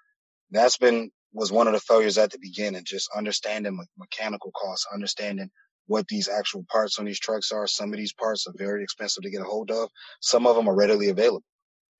[0.51, 4.87] that's been, was one of the failures at the beginning, just understanding me- mechanical costs,
[4.93, 5.49] understanding
[5.87, 7.67] what these actual parts on these trucks are.
[7.67, 9.89] Some of these parts are very expensive to get a hold of.
[10.21, 11.43] Some of them are readily available.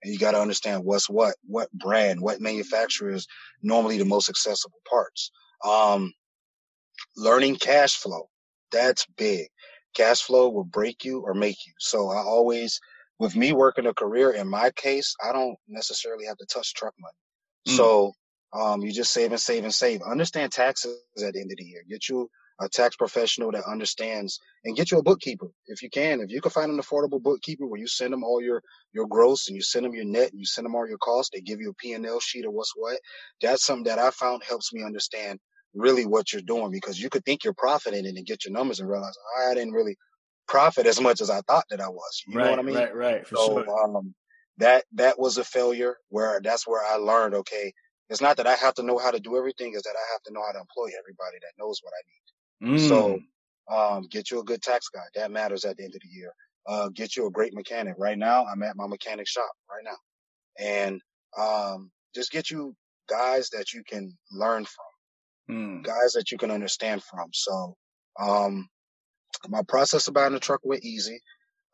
[0.03, 3.27] And you got to understand what's what, what brand, what manufacturer is
[3.61, 5.31] normally the most accessible parts.
[5.65, 6.13] Um,
[7.15, 8.29] learning cash flow.
[8.71, 9.47] That's big.
[9.95, 11.73] Cash flow will break you or make you.
[11.79, 12.79] So I always,
[13.19, 16.93] with me working a career, in my case, I don't necessarily have to touch truck
[16.99, 17.13] money.
[17.67, 17.77] Mm.
[17.77, 18.13] So,
[18.53, 20.01] um, you just save and save and save.
[20.01, 21.84] Understand taxes at the end of the year.
[21.89, 26.21] Get you a tax professional that understands and get you a bookkeeper if you can.
[26.21, 29.47] If you can find an affordable bookkeeper where you send them all your, your gross
[29.47, 31.60] and you send them your net and you send them all your costs, they give
[31.60, 32.99] you a P&L sheet of what's what.
[33.41, 35.39] That's something that I found helps me understand
[35.75, 38.89] really what you're doing because you could think you're profiting and get your numbers and
[38.89, 39.95] realize I didn't really
[40.47, 42.23] profit as much as I thought that I was.
[42.27, 42.75] You right, know what I mean?
[42.75, 43.97] Right, right, for so sure.
[43.97, 44.13] um,
[44.57, 47.36] that that was a failure where that's where I learned.
[47.36, 47.73] Okay,
[48.10, 50.23] it's not that I have to know how to do everything; is that I have
[50.23, 52.77] to know how to employ everybody that knows what I need.
[52.77, 52.88] Mm.
[52.88, 53.19] So
[53.75, 55.03] um, get you a good tax guy.
[55.15, 56.33] That matters at the end of the year.
[56.67, 57.95] Uh, get you a great mechanic.
[57.97, 59.97] Right now, I'm at my mechanic shop right now,
[60.65, 61.01] and
[61.38, 62.75] um, just get you
[63.10, 64.86] guys that you can learn from
[65.49, 65.83] Mm.
[65.83, 67.29] guys that you can understand from.
[67.33, 67.75] So,
[68.19, 68.67] um,
[69.47, 71.21] my process of buying the truck went easy.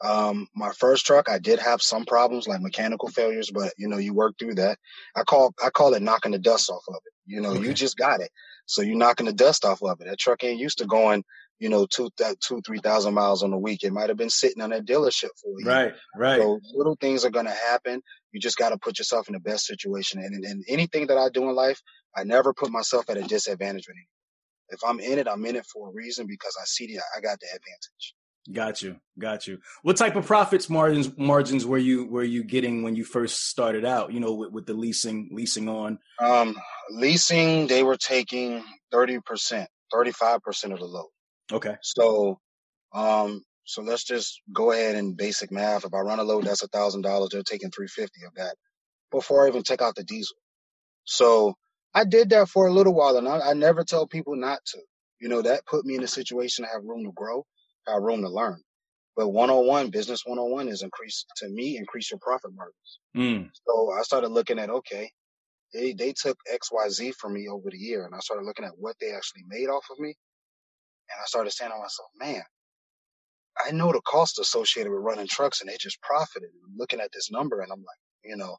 [0.04, 3.98] Um, my first truck, I did have some problems like mechanical failures, but you know,
[3.98, 4.78] you work through that.
[5.16, 7.14] I call, I call it knocking the dust off of it.
[7.26, 7.68] You know, Okay.
[7.70, 8.30] you just got it.
[8.66, 10.06] So you're knocking the dust off of it.
[10.08, 11.24] That truck ain't used to going,
[11.60, 13.84] you know, two, that two, three thousand miles on a week.
[13.84, 15.66] It might have been sitting on that dealership for you.
[15.68, 16.40] Right, right.
[16.42, 18.02] So little things are going to happen.
[18.34, 20.22] You just got to put yourself in the best situation.
[20.22, 21.82] And, and, and anything that I do in life,
[22.16, 24.08] I never put myself at a disadvantage with anything.
[24.74, 27.22] If I'm in it, I'm in it for a reason because I see the, I
[27.22, 28.16] got the advantage.
[28.52, 29.60] Got you, got you.
[29.84, 33.86] What type of profits margins margins were you were you getting when you first started
[33.86, 34.12] out?
[34.12, 35.98] You know, with, with the leasing leasing on.
[36.20, 36.58] Um,
[36.92, 38.62] leasing, they were taking
[38.94, 41.10] 30%, 35% of the load.
[41.54, 42.40] Okay, So,
[42.94, 45.86] um, so let's just go ahead and basic math.
[45.86, 48.56] If I run a load that's a thousand dollars, they're taking 350 of that
[49.12, 50.36] before I even take out the diesel.
[51.06, 51.56] So
[51.94, 54.80] I did that for a little while and I, I never tell people not to.
[55.22, 57.46] You know, that put me in a situation to have room to grow,
[57.88, 58.62] have room to learn.
[59.16, 63.00] But 101, business 101 is increase to me, increase your profit margins.
[63.18, 63.50] mm.
[63.68, 65.12] So I started looking at, okay,
[65.74, 68.96] they, they took XYZ from me over the year and I started looking at what
[69.02, 70.10] they actually made off of me.
[70.96, 72.44] And I started saying to myself, man,
[73.66, 76.50] I know the cost associated with running trucks and they just profited.
[76.68, 78.58] I'm looking at this number and I'm like, you know,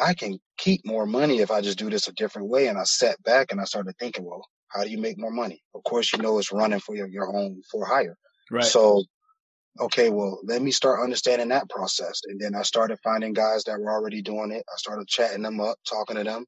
[0.00, 2.68] I can keep more money if I just do this a different way.
[2.68, 5.62] And I sat back and I started thinking, well, how do you make more money?
[5.74, 8.16] Of course, you know, it's running for your, your own for hire.
[8.50, 8.64] right.
[8.64, 9.04] So,
[9.80, 12.22] okay, well, let me start understanding that process.
[12.26, 14.64] And then I started finding guys that were already doing it.
[14.68, 16.46] I started chatting them up, talking to them.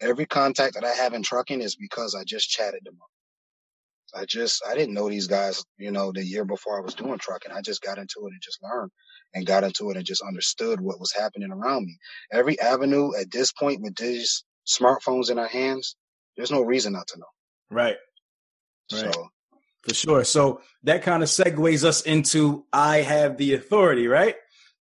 [0.00, 3.08] Every contact that I have in trucking is because I just chatted them up.
[4.14, 7.18] I just, I didn't know these guys, you know, the year before I was doing
[7.18, 7.52] trucking.
[7.52, 8.90] I just got into it and just learned
[9.34, 11.98] and got into it and just understood what was happening around me.
[12.32, 15.96] Every avenue at this point with these smartphones in our hands,
[16.36, 17.26] there's no reason not to know.
[17.70, 17.96] right.
[18.92, 19.12] Right.
[19.12, 19.28] So,
[19.82, 20.24] For sure.
[20.24, 24.36] So that kind of segues us into I have the authority, right?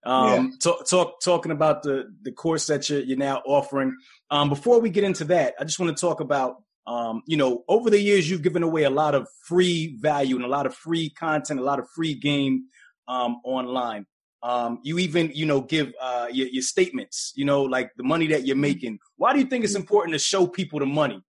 [0.05, 3.97] Um, talk, talk, talking about the, the course that you're, you're now offering.
[4.31, 7.65] Um, before we get into that, I just want to talk about, um, you know,
[7.69, 10.75] over the years, you've given away a lot of free value and a lot of
[10.75, 12.65] free content, a lot of free game,
[13.09, 14.07] um, online.
[14.43, 18.27] Um, you even, you know, give, uh, your, your statements, you know, like the money
[18.27, 18.99] that you're making.
[19.17, 21.23] Why do you think it's important to show people the money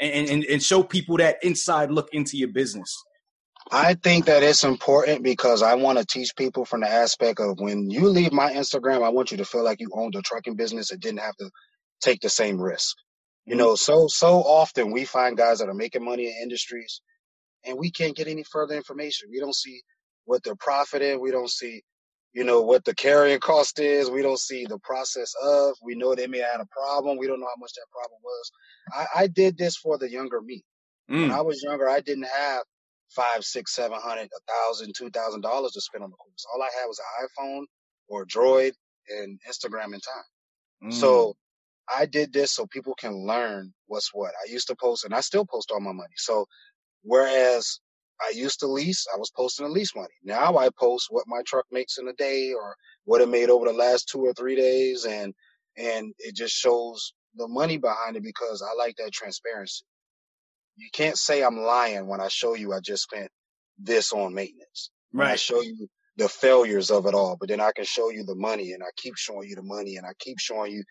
[0.00, 2.96] and, and, and show people that inside look into your business?
[3.70, 7.60] I think that it's important because I want to teach people from the aspect of
[7.60, 10.56] when you leave my Instagram, I want you to feel like you owned a trucking
[10.56, 11.50] business and didn't have to
[12.00, 12.96] take the same risk.
[13.46, 16.92] You know, so so often we find guys that are making money in industries
[17.64, 19.28] and we can't get any further information.
[19.30, 19.82] We don't see
[20.24, 21.20] what they're profiting.
[21.20, 21.82] We don't see,
[22.32, 24.10] you know, what the carrying cost is.
[24.10, 25.74] We don't see the process of.
[25.82, 27.18] We know they may have had a problem.
[27.18, 28.50] We don't know how much that problem was.
[29.16, 30.62] I, I did this for the younger me.
[31.16, 31.34] When Mm.
[31.34, 32.62] I was younger, I didn't have
[33.10, 36.46] five, six, seven hundred, a thousand, two thousand dollars to spend on the course.
[36.54, 37.64] All I had was an iPhone
[38.08, 38.72] or a Droid
[39.10, 40.36] and Instagram and time.
[40.84, 40.92] Mm.
[40.92, 41.34] So
[41.96, 44.32] I did this so people can learn what's what.
[44.46, 46.14] I used to post and I still post all my money.
[46.16, 46.46] So
[47.02, 47.80] whereas
[48.20, 50.08] I used to lease, I was posting the lease money.
[50.24, 53.66] Now I post what my truck makes in a day or what it made over
[53.66, 55.34] the last two or three days and
[55.78, 59.80] and it just shows the money behind it because I like that transparency.
[60.76, 63.30] you can't say I'm lying when I show you I just spent
[63.78, 64.90] this on maintenance.
[65.14, 65.36] When I Right.
[65.36, 68.72] show you the failures of it all, but then I can show you the money
[68.72, 70.84] and I keep showing you the money and I keep showing you.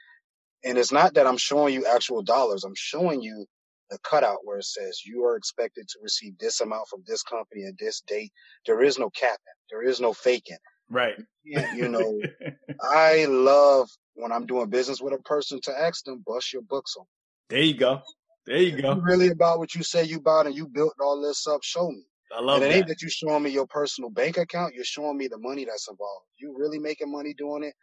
[0.63, 2.63] And it's not that I'm showing you actual dollars.
[2.63, 3.45] I'm showing you
[3.89, 7.65] the cutout where it says you are expected to receive this amount from this company
[7.65, 8.31] at this date.
[8.65, 9.37] There is no capping.
[9.69, 10.57] There is no faking.
[10.89, 11.15] Right.
[11.43, 12.21] Yeah, you know,
[12.81, 16.95] I love when I'm doing business with a person to ask them, bust your books
[16.99, 17.05] on.
[17.49, 18.01] there you go.
[18.45, 19.01] There you If you go.
[19.01, 22.03] really about what you say you about and you built all this up, show me.
[22.35, 22.95] I love and it ain't that.
[22.95, 26.25] that you showing me your personal bank account, you're showing me the money that's involved.
[26.37, 27.73] You really making money doing it?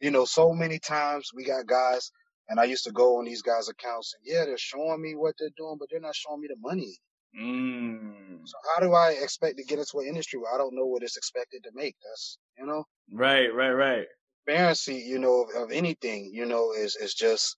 [0.00, 2.10] You know, so many times we got guys
[2.48, 5.34] and I used to go on these guys' accounts and yeah, they're showing me what
[5.38, 6.96] they're doing, but they're not showing me the money.
[7.40, 8.40] Mm.
[8.44, 11.02] So how do I expect to get into an industry where I don't know what
[11.02, 11.96] it's expected to make?
[12.02, 14.06] That's you know, Right, right, right.
[14.46, 17.56] transparency, you know, of, of anything, you know, is is just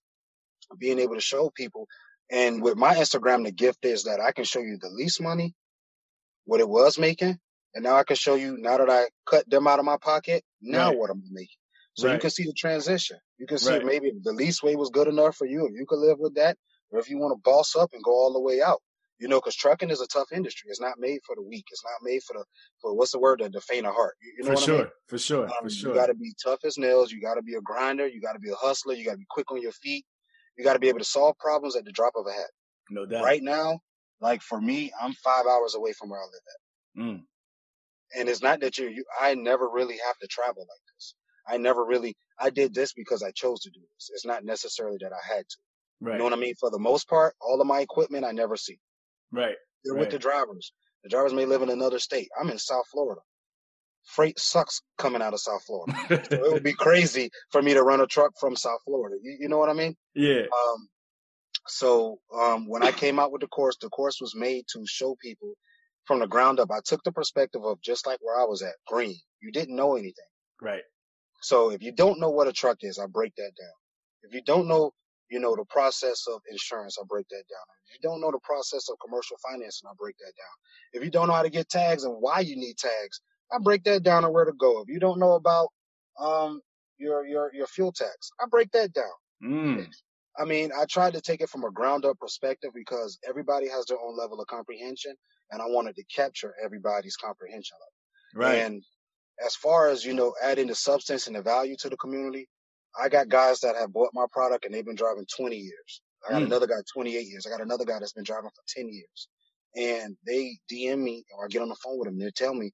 [0.77, 1.87] being able to show people.
[2.31, 5.53] And with my Instagram, the gift is that I can show you the least money,
[6.45, 7.37] what it was making,
[7.73, 10.43] and now I can show you now that I cut them out of my pocket,
[10.61, 10.97] now Right.
[10.97, 11.57] what I'm making.
[11.95, 13.17] So you can see the transition.
[13.41, 13.85] You can see Right.
[13.85, 16.57] maybe the least way was good enough for you, if you could live with that,
[16.91, 18.81] or if you want to boss up and go all the way out.
[19.19, 20.69] You know, because trucking is a tough industry.
[20.71, 21.65] It's not made for the weak.
[21.71, 22.45] It's not made for the
[22.81, 23.41] for what's the word?
[23.41, 24.15] The, the faint of heart.
[24.21, 24.77] You, you know for what I sure.
[24.79, 24.87] mean?
[25.09, 25.45] For sure.
[25.47, 25.89] Um, For sure.
[25.95, 27.11] You got to be tough as nails.
[27.11, 28.07] You got to be a grinder.
[28.07, 28.95] You got to be a hustler.
[28.95, 30.05] You got to be quick on your feet.
[30.57, 32.51] You got to be able to solve problems at the drop of a hat.
[32.91, 33.23] no doubt.
[33.25, 33.81] Right now,
[34.21, 37.23] like for me, I'm five hours away from where I live at, Mm.
[38.19, 38.87] and it's not that you.
[38.89, 41.15] you I never really have to travel like this.
[41.47, 42.15] I never really.
[42.41, 44.09] I did this because I chose to do this.
[44.13, 45.57] It's not necessarily that I had to.
[46.01, 46.13] Right.
[46.13, 46.55] You know what I mean?
[46.59, 48.79] For the most part, all of my equipment I never see.
[49.31, 49.55] right.
[49.83, 50.01] They're Right.
[50.01, 50.73] with the drivers.
[51.03, 52.29] The drivers may live in another state.
[52.39, 53.21] I'm in South Florida.
[54.05, 55.93] Freight sucks coming out of South Florida.
[56.29, 59.15] So it would be crazy for me to run a truck from South Florida.
[59.21, 59.95] You, you know what I mean?
[60.15, 60.41] yeah.
[60.41, 60.87] Um,
[61.67, 65.15] so um, when I came out with the course, the course was made to show
[65.21, 65.53] people
[66.05, 66.71] from the ground up.
[66.71, 69.15] I took the perspective of just like where I was at, green.
[69.41, 70.25] You didn't know anything.
[70.61, 70.81] Right.
[71.41, 73.77] So if you don't know what a truck is, I break that down.
[74.23, 74.91] If you don't know,
[75.29, 77.65] you know, the process of insurance, I break that down.
[77.87, 80.55] If you don't know the process of commercial financing, I break that down.
[80.93, 83.83] If you don't know how to get tags and why you need tags, I break
[83.85, 84.81] that down and where to go.
[84.81, 85.69] If you don't know about
[86.19, 86.61] um
[86.97, 89.05] your your your fuel tax, I break that down.
[89.43, 89.87] Mm.
[90.39, 93.85] I mean, I tried to take it from a ground up perspective because everybody has
[93.85, 95.15] their own level of comprehension,
[95.51, 98.47] and I wanted to capture everybody's comprehension level.
[98.47, 98.59] Right.
[98.59, 98.83] And
[99.45, 102.47] as far as you know, adding the substance and the value to the community,
[103.01, 106.01] I got guys that have bought my product and they've been driving 20 years.
[106.27, 106.47] I got Mm.
[106.47, 107.45] another guy 28 years.
[107.47, 109.27] I got another guy that's been driving for 10 years,
[109.75, 112.19] and they DM me or I get on the phone with them.
[112.19, 112.71] They tell me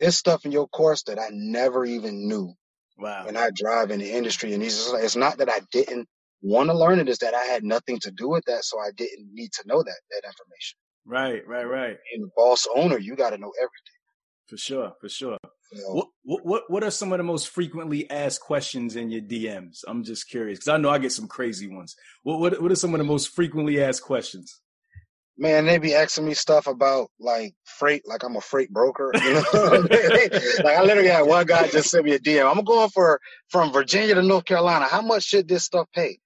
[0.00, 2.54] there's stuff in your course that I never even knew
[2.98, 3.26] wow.
[3.26, 4.54] when I drive in the industry.
[4.54, 6.08] And it's, just- it's not that I didn't
[6.42, 8.90] want to learn it, it's that I had nothing to do with that, so I
[8.96, 10.78] didn't need to know that that information.
[11.06, 11.46] Right.
[11.46, 11.64] Right.
[11.64, 11.96] Right.
[12.14, 13.98] And the boss owner, you got to know everything.
[14.48, 14.92] For sure.
[15.00, 15.38] For sure.
[15.86, 19.84] What, what what what are some of the most frequently asked questions in your DMs?
[19.86, 21.96] I'm just curious because I know I get some crazy ones.
[22.22, 24.60] What what what are some of the most frequently asked questions?
[25.36, 29.10] Man, they be asking me stuff about like freight, like I'm a freight broker.
[29.14, 29.86] You know,
[30.62, 32.48] like I literally had one guy just send me a DM.
[32.48, 34.86] I'm going for from Virginia to North Carolina.
[34.86, 36.18] How much should this stuff pay?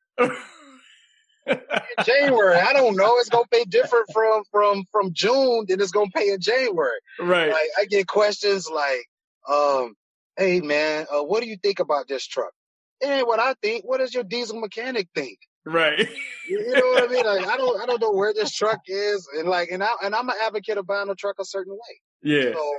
[1.49, 3.17] In January, I don't know.
[3.19, 6.99] It's gonna pay different from from from June than it's gonna pay in January.
[7.21, 7.51] right.
[7.51, 9.07] like I get questions like,
[9.49, 9.95] um,
[10.37, 12.53] "Hey man, uh, what do you think about this truck?"
[13.01, 13.85] It ain't what I think.
[13.85, 15.39] What does your diesel mechanic think?
[15.65, 16.09] Right.
[16.49, 17.25] You, know what I mean?
[17.27, 20.15] Like I don't, I don't know where this truck is, and like, and I and
[20.15, 22.01] I'm an advocate of buying a truck a certain way.
[22.23, 22.53] Yeah.
[22.55, 22.73] So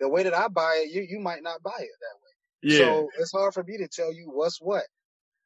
[0.00, 2.74] the way that I buy it, you you might not buy it that way.
[2.74, 2.78] Yeah.
[2.78, 4.84] So it's hard for me to tell you what's what.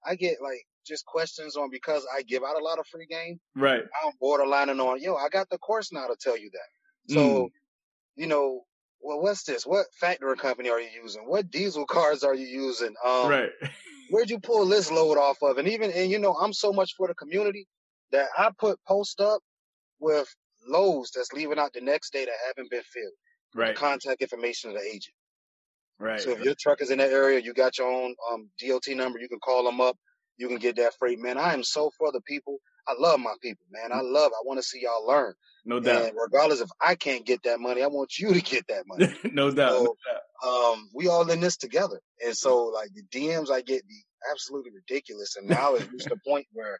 [0.04, 3.38] I get like just questions on because I give out a lot of free game.
[3.56, 3.82] right.
[4.04, 7.12] I'm borderlining on, yo, I got the course now to tell you that.
[7.14, 7.48] So, Mm.
[8.14, 8.62] you know,
[9.06, 9.66] well, what's this?
[9.66, 11.22] What factoring company are you using?
[11.28, 12.94] What diesel cards are you using?
[13.06, 13.50] Um, right.
[14.08, 15.58] where'd you pull this load off of?
[15.58, 17.66] And even, and you know, I'm so much for the community
[18.12, 19.42] that I put post up
[20.00, 20.28] with
[20.68, 23.14] loads that's leaving out the next day that haven't been filled.
[23.54, 23.76] The Right.
[23.76, 25.14] contact information of the agent.
[25.98, 26.20] Right.
[26.20, 29.18] So if your truck is in that area, you got your own um, DOT number,
[29.18, 29.96] you can call them up.
[30.38, 31.38] You can get that freight, man.
[31.38, 32.58] I am so for the people.
[32.88, 33.92] I love my people, man.
[33.92, 34.32] I love.
[34.32, 35.34] I want to see y'all learn.
[35.64, 36.04] No doubt.
[36.04, 39.12] And regardless if I can't get that money, I want you to get that money.
[39.32, 39.72] no doubt.
[39.72, 40.72] No doubt.
[40.74, 42.00] um, we all in this together.
[42.24, 45.36] And so like the DMs I get be absolutely ridiculous.
[45.36, 46.78] And now it's reached a point where,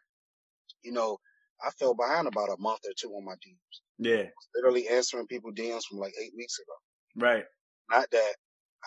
[0.83, 1.17] you know,
[1.65, 3.81] I fell behind about a month or two on my DMs.
[3.99, 4.23] Yeah.
[4.55, 7.25] Literally answering people DMs from like eight weeks ago.
[7.25, 7.43] Right.
[7.89, 8.33] Not that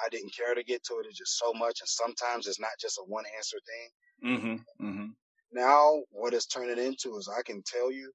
[0.03, 1.07] I didn't care to get to it.
[1.09, 1.81] It's just so much.
[1.81, 4.37] And sometimes it's not just a one answer thing.
[4.39, 4.87] Mm-hmm.
[4.87, 5.07] Mm-hmm.
[5.53, 8.13] Now what it's turning into is I can tell you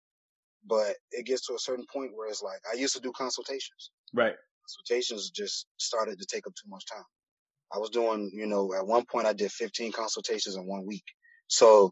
[0.68, 3.92] but it gets to a certain point where it's like I used to do consultations.
[4.14, 4.36] Right.
[4.64, 7.04] Consultations just started to take up too much time.
[7.74, 11.04] I was doing, you know, at one point I did 15 consultations in one week.
[11.48, 11.92] So,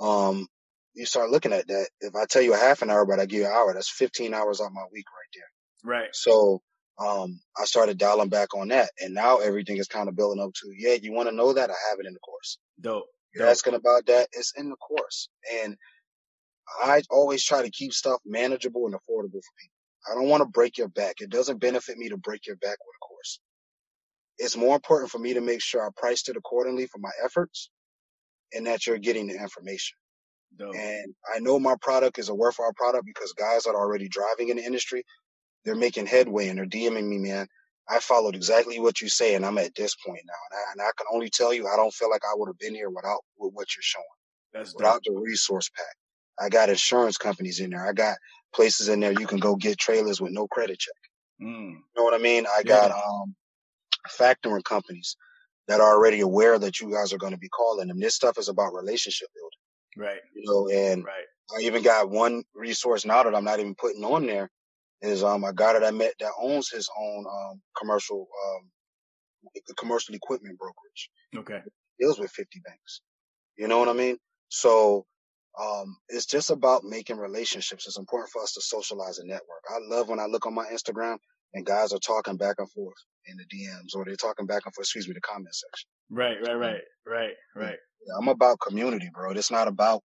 [0.00, 0.46] um,
[0.94, 1.88] you start looking at that.
[2.00, 3.90] If I tell you a half an hour, but I give you an hour, that's
[3.90, 5.96] 15 hours on my week right there.
[5.96, 6.08] Right.
[6.12, 6.60] So,
[6.98, 10.52] um, I started dialing back on that and now everything is kind of building up
[10.54, 11.70] to, yeah, you want to know that?
[11.70, 12.58] I have it in the course.
[12.80, 13.06] Dope.
[13.34, 14.28] You're asking about that.
[14.32, 15.28] It's in the course.
[15.62, 15.76] And
[16.82, 19.74] I always try to keep stuff manageable and affordable for people.
[20.10, 21.16] I don't want to break your back.
[21.20, 23.40] It doesn't benefit me to break your back with a course.
[24.38, 27.70] It's more important for me to make sure I priced it accordingly for my efforts
[28.52, 29.96] and that you're getting the information.
[30.58, 30.74] Dope.
[30.74, 34.50] And I know my product is a worthwhile product because guys that are already driving
[34.50, 35.04] in the industry,
[35.64, 37.46] they're making headway and they're DMing me, man.
[37.88, 40.32] I followed exactly what you say and I'm at this point now.
[40.50, 42.58] And I, and I can only tell you, I don't feel like I would have
[42.58, 44.04] been here without with what you're showing,
[44.52, 44.80] That's dope.
[44.80, 45.94] without the resource pack.
[46.40, 47.86] I got insurance companies in there.
[47.86, 48.16] I got
[48.54, 50.94] places in there you can go get trailers with no credit check.
[51.42, 51.72] Mm.
[51.74, 52.46] You know what I mean?
[52.46, 53.34] I got um
[54.18, 55.16] factoring companies
[55.68, 58.00] that are already aware that you guys are going to be calling them.
[58.00, 60.20] This stuff is about relationship building, Right.
[60.34, 61.24] you know, and Right.
[61.56, 64.50] I even got one resource now that I'm not even putting on there
[65.04, 68.70] is um a guy that I met that owns his own um commercial um
[69.76, 71.10] commercial equipment brokerage.
[71.36, 71.60] Okay.
[72.00, 73.02] Deals with 50 banks.
[73.56, 74.16] You know what I mean?
[74.48, 75.04] So
[75.60, 77.86] um it's just about making relationships.
[77.86, 79.62] It's important for us to socialize and network.
[79.68, 81.16] I love when I look on my Instagram
[81.52, 82.96] and guys are talking back and forth
[83.26, 85.88] in the DMs or they're talking back and forth, excuse me, the comment section.
[86.10, 86.36] Right.
[86.40, 86.54] Right.
[86.54, 86.80] Right.
[87.06, 87.34] Right.
[87.54, 87.78] Right.
[88.06, 89.32] Yeah, I'm about community, bro.
[89.32, 90.02] It's not about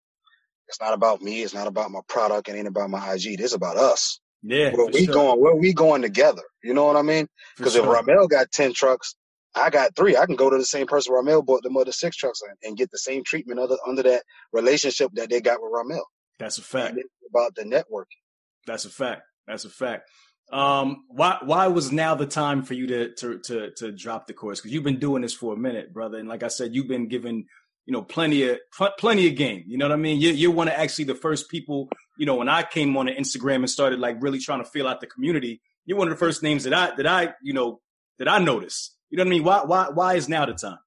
[0.68, 1.42] it's not about me.
[1.42, 2.48] It's not about my product.
[2.48, 3.40] It ain't about my IG.
[3.40, 4.20] Is about us.
[4.42, 4.72] Yeah.
[4.72, 5.14] Where we sure.
[5.14, 5.40] going?
[5.40, 6.42] Where we going together?
[6.62, 7.26] You know what I mean?
[7.56, 7.84] Because sure.
[7.84, 9.16] if Ramel got ten trucks,
[9.54, 10.16] I got three.
[10.16, 12.76] I can go to the same person Ramel bought them other six trucks and, and
[12.76, 14.22] get the same treatment other under that
[14.52, 16.04] relationship that they got with Ramel.
[16.38, 16.98] That's a fact.
[17.30, 18.20] About the networking.
[18.66, 19.22] That's a fact.
[19.46, 20.08] That's a fact.
[20.52, 24.32] Um, why why was now the time for you to to to to drop the
[24.32, 24.60] course?
[24.60, 27.08] Because you've been doing this for a minute, brother, and like I said, you've been
[27.08, 27.46] given
[27.86, 28.58] you know plenty of
[28.98, 29.64] plenty of game.
[29.66, 30.20] You know what I mean?
[30.20, 31.88] You you're one of actually the first people.
[32.18, 35.00] You know, when I came on Instagram and started like really trying to feel out
[35.00, 37.80] the community, you're one of the first names that I that I you know
[38.18, 38.96] that I noticed.
[39.10, 39.44] You know what I mean?
[39.44, 40.78] Why why why is now the time?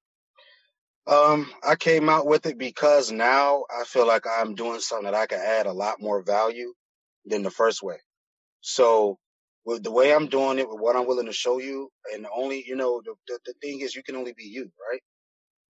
[1.08, 5.16] Um, I came out with it because now I feel like I'm doing something that
[5.16, 6.74] I can add a lot more value
[7.26, 7.96] than the first way.
[8.62, 9.18] So
[9.66, 12.30] with the way I'm doing it, with what I'm willing to show you, and the
[12.36, 15.02] only, you know, the, the, the thing is you can only be you, right?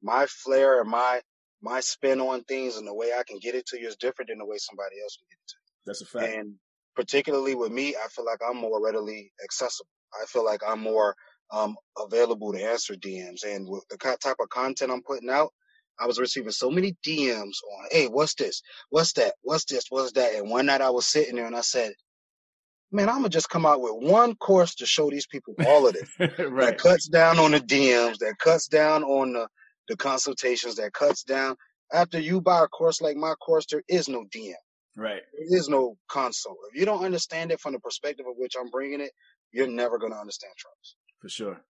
[0.02, 1.22] My flair and my,
[1.62, 4.30] my spin on things and the way I can get it to you is different
[4.30, 6.38] than the way somebody else can get it to That's a fact.
[6.38, 6.56] And
[6.96, 9.90] particularly with me, I feel like I'm more readily accessible.
[10.22, 11.16] I feel like I'm more,
[11.52, 15.52] um, available to answer DMs and with the type of content I'm putting out,
[16.00, 18.62] I was receiving so many DMs on, Hey, what's this?
[18.90, 19.34] What's that?
[19.42, 19.86] What's this?
[19.90, 20.34] What's that?
[20.36, 21.92] And one night I was sitting there and I said,
[22.92, 25.94] man, I'm gonna just come out with one course to show these people all of
[25.94, 26.10] this.
[26.20, 26.30] right.
[26.40, 29.48] That cuts down on the DMs, that cuts down on the,
[29.90, 31.58] the consultations, that cuts down.
[31.92, 34.54] After you buy a course like my course, there is no DM.
[34.96, 35.22] Right.
[35.34, 36.58] There is no console.
[36.72, 39.12] If you don't understand it from the perspective of which I'm bringing it,
[39.52, 40.96] you're never gonna understand trust.
[41.20, 41.62] For sure.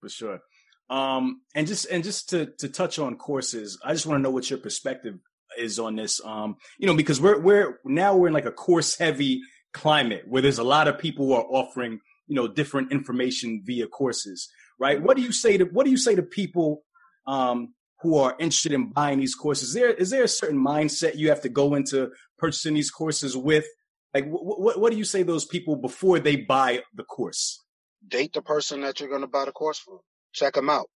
[0.00, 0.40] For sure.
[0.88, 4.30] Um, and just and just to to touch on courses, I just want to know
[4.30, 5.18] what your perspective
[5.56, 6.20] is on this.
[6.24, 9.40] Um, you know, because we're we're now we're in like a course heavy
[9.72, 13.86] climate where there's a lot of people who are offering, you know, different information via
[13.86, 14.48] courses,
[14.80, 15.00] right?
[15.00, 16.82] What do you say to what do you say to people
[17.30, 19.68] um who are interested in buying these courses?
[19.68, 23.36] Is there is there a certain mindset you have to go into purchasing these courses
[23.36, 23.66] with?
[24.14, 27.62] Like, what what, what do you say to those people before they buy the course?
[28.06, 30.00] Date the person that you're gonna buy the course for.
[30.32, 30.88] Check them out.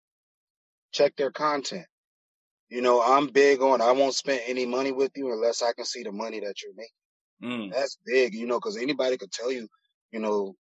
[0.93, 1.87] Check their content.
[2.71, 5.85] You know, I'm big on I won't spend any money with you unless I can
[5.85, 7.01] see the money that you're making.
[7.43, 9.69] Mm, That's big, you know, because anybody could tell you,
[10.13, 10.55] you know,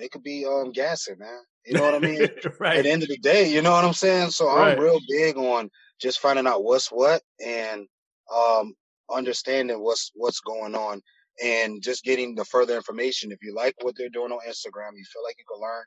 [0.00, 1.40] they could be um gassing, man.
[1.66, 2.30] You know what I mean?
[2.74, 4.30] At the end of the day, you know what I'm saying?
[4.32, 4.76] So Right.
[4.76, 5.70] I'm real big on
[6.00, 7.86] just finding out what's what and
[8.34, 8.74] um
[9.12, 11.02] understanding what's what's going on
[11.42, 13.32] and just getting the further information.
[13.32, 15.84] If you like what they're doing on Instagram, you feel like you can learn.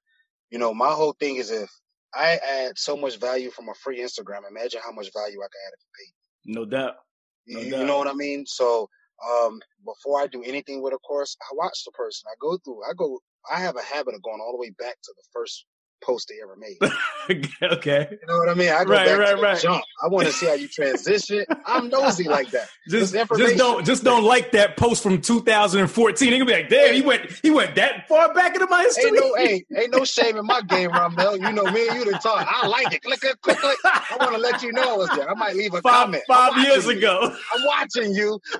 [0.52, 1.70] You know, my whole thing is if
[2.14, 5.62] I add so much value from a free Instagram, imagine how much value I can
[5.68, 6.14] add if you paid.
[6.46, 6.96] No doubt.
[7.46, 7.88] You, No you doubt.
[7.88, 8.46] know what I mean?
[8.46, 8.90] So
[9.28, 12.28] um before I do anything with a course, I watch the person.
[12.32, 13.20] I go through I go
[13.52, 15.66] I have a habit of going all the way back to the first
[16.06, 16.78] post they ever made.
[17.64, 18.08] okay.
[18.12, 18.70] You know what I mean?
[18.70, 19.62] I go Right, back right, to right.
[19.62, 19.84] jump.
[20.04, 21.46] I want to see how you transition.
[21.66, 22.68] I'm nosy like that.
[22.90, 26.32] Just, just don't just don't like that post from 2014.
[26.32, 29.06] He gonna be like, damn, he went he went that far back into my history.
[29.06, 31.38] Ain't no, hey, ain't no shame in my game, Ramel.
[31.38, 32.46] You know me and you to talk.
[32.46, 33.02] I like it.
[33.04, 33.78] Click, click, click, click.
[33.86, 35.30] I want to let you know I was there.
[35.30, 36.24] I might leave a five comment.
[36.28, 36.92] five years you.
[36.98, 37.34] ago.
[37.56, 38.40] I'm watching you.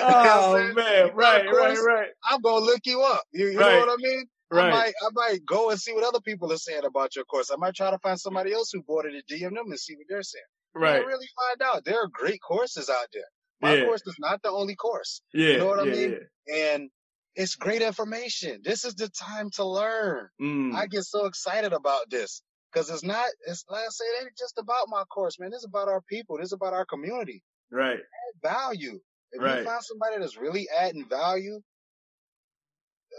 [0.00, 3.24] Oh man, right, Of right, course, right, I'm gonna look you up.
[3.32, 4.24] You, you know what I mean?
[4.50, 4.70] I right.
[4.70, 7.50] might, I might go and see what other people are saying about your course.
[7.50, 9.94] I might try to find somebody else who bought it and DM them and see
[9.96, 10.44] what they're saying.
[10.74, 11.04] Right.
[11.04, 11.84] Really find out.
[11.84, 13.24] There are great courses out there.
[13.60, 13.84] My Yeah.
[13.84, 15.20] course is not the only course.
[15.34, 15.48] Yeah.
[15.52, 16.18] You know what I yeah, mean?
[16.54, 16.90] And
[17.34, 18.60] it's great information.
[18.64, 20.28] This is the time to learn.
[20.40, 22.42] Mm, I get so excited about this
[22.72, 25.50] because it's not, it's like I say, it ain't just about my course, man.
[25.50, 26.36] This is about our people.
[26.38, 27.42] This is about our community.
[27.70, 28.00] right.
[28.42, 29.00] Value.
[29.32, 29.58] If Right.
[29.58, 31.60] you find somebody that's really adding value,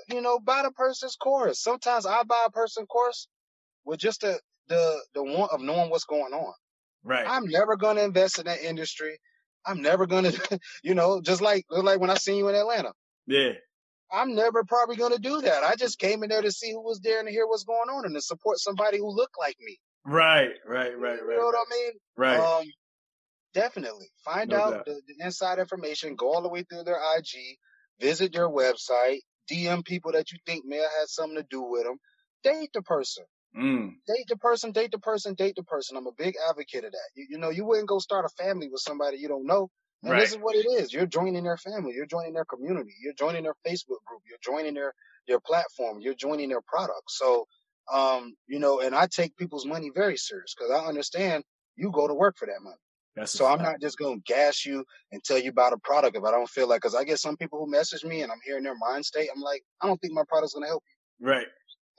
[0.07, 1.61] you know, buy the person's course.
[1.61, 3.27] Sometimes I buy a person's course
[3.85, 6.53] with just the, the, the want of knowing what's going on.
[7.03, 7.25] Right.
[7.27, 9.17] I'm never going to invest in that industry.
[9.65, 12.91] I'm never going to, you know, just like, like when I seen you in Atlanta.
[13.27, 13.53] yeah.
[14.11, 15.63] I'm never probably going to do that.
[15.63, 17.89] I just came in there to see who was there and to hear what's going
[17.89, 19.77] on and to support somebody who looked like me.
[20.03, 20.49] Right.
[20.67, 20.97] Right.
[20.97, 21.19] Right.
[21.19, 21.19] Right.
[21.19, 21.55] You know what.
[21.55, 21.91] I mean?
[22.17, 22.39] Right.
[22.39, 22.65] Um,
[23.53, 26.15] definitely find No out the, the inside information.
[26.15, 27.57] Go all the way through their IG.
[28.01, 29.19] Visit their website.
[29.51, 31.97] DM people that you think may have had something to do with them.
[32.43, 33.25] Date the person.
[33.57, 34.71] Mm, Date the person.
[34.71, 35.35] Date the person.
[35.35, 35.97] Date the person.
[35.97, 37.09] I'm a big advocate of that.
[37.15, 39.69] You, you know, you wouldn't go start a family with somebody you don't know.
[40.05, 40.21] And Right.
[40.21, 40.93] this is what it is.
[40.93, 41.93] You're joining their family.
[41.95, 42.91] You're joining their community.
[43.01, 44.21] You're joining their Facebook group.
[44.29, 44.93] You're joining their
[45.27, 45.99] their platform.
[46.01, 47.03] You're joining their product.
[47.09, 47.47] So,
[47.93, 51.45] um, you know, and I take people's money very serious because I understand
[51.77, 52.75] you go to work for that money.
[53.19, 56.15] That's So I'm not just going to gas you and tell you about a product
[56.17, 58.39] if I don't feel like, because I get some people who message me and I'm
[58.45, 59.29] hearing their mind state.
[59.35, 60.83] I'm like, I don't think my product's going to help
[61.19, 61.27] you.
[61.27, 61.47] Right.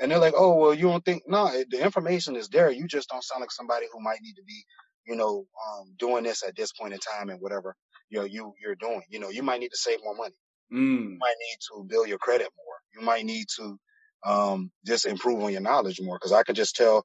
[0.00, 2.70] And they're like, oh, well, you don't think, no, it- the information is there.
[2.70, 4.64] You just don't sound like somebody who might need to be,
[5.06, 7.76] you know, um, doing this at this point in time and whatever,
[8.08, 9.02] you know, you, you're doing.
[9.10, 10.34] You know, you might need to save more money.
[10.72, 12.76] Mm, You might need to build your credit more.
[12.94, 13.78] You might need to,
[14.24, 16.18] um, just improve on your knowledge more.
[16.18, 17.04] Cause I could just tell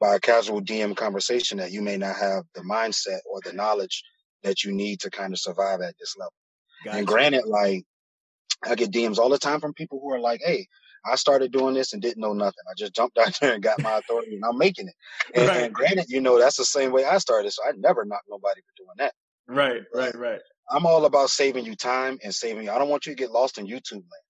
[0.00, 4.04] by a casual DM conversation that you may not have the mindset or the knowledge
[4.42, 6.32] that you need to kind of survive at this level.
[6.84, 6.98] gotcha.
[6.98, 7.84] And granted, like
[8.64, 10.66] I get DMs all the time from people who are like, Hey,
[11.04, 12.64] I started doing this and didn't know nothing.
[12.70, 14.94] I just jumped out there and got my authority and I'm making it.
[15.34, 15.64] And, Right.
[15.66, 17.52] and granted, you know, that's the same way I started.
[17.52, 19.14] So I never knock nobody for doing that.
[19.48, 19.82] Right.
[19.94, 20.14] Right.
[20.14, 20.40] Right.
[20.70, 22.70] I'm all about saving you time and saving you.
[22.72, 24.26] I don't want you to get lost in YouTube land.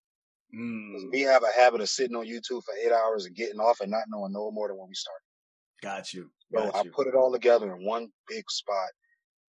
[0.55, 3.81] Mm, We have a habit of sitting on YouTube for eight hours and getting off
[3.81, 5.23] and not knowing no more than when we started.
[5.83, 6.31] Got you.
[6.55, 8.89] So Got I put it all together in one big spot.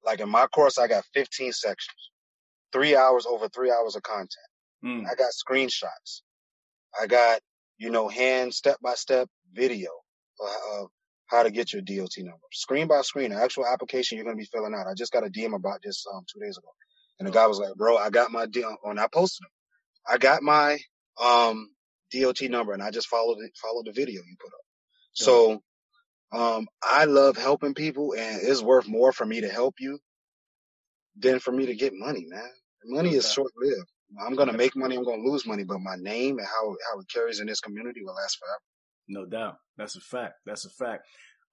[0.05, 2.11] Like in my course, I got 15 sections,
[2.71, 4.31] three hours over three hours of content.
[4.83, 6.21] Mm, I got screenshots.
[6.99, 7.41] I got,
[7.77, 9.89] you know, hand step by step video
[10.39, 10.89] of
[11.27, 14.41] how to get your DOT number, screen by screen, the actual application you're going to
[14.41, 14.87] be filling out.
[14.87, 16.69] I just got a DM about this um, two days ago,
[17.19, 19.51] and the guy was like, "Bro, I got my deal." When I posted him,
[20.07, 20.77] I got my
[21.21, 21.69] um,
[22.11, 24.61] DOT number, and I just followed it, followed the video you put up.
[25.13, 25.63] So,
[26.31, 29.99] um, I love helping people, and it's worth more for me to help you
[31.17, 32.49] than for me to get money, man.
[32.85, 33.89] Money is short lived.
[34.25, 34.95] I'm gonna make money.
[34.95, 38.01] I'm gonna lose money, but my name and how how it carries in this community
[38.03, 38.61] will last forever.
[39.09, 39.57] No doubt.
[39.77, 40.35] That's a fact.
[40.45, 41.05] That's a fact.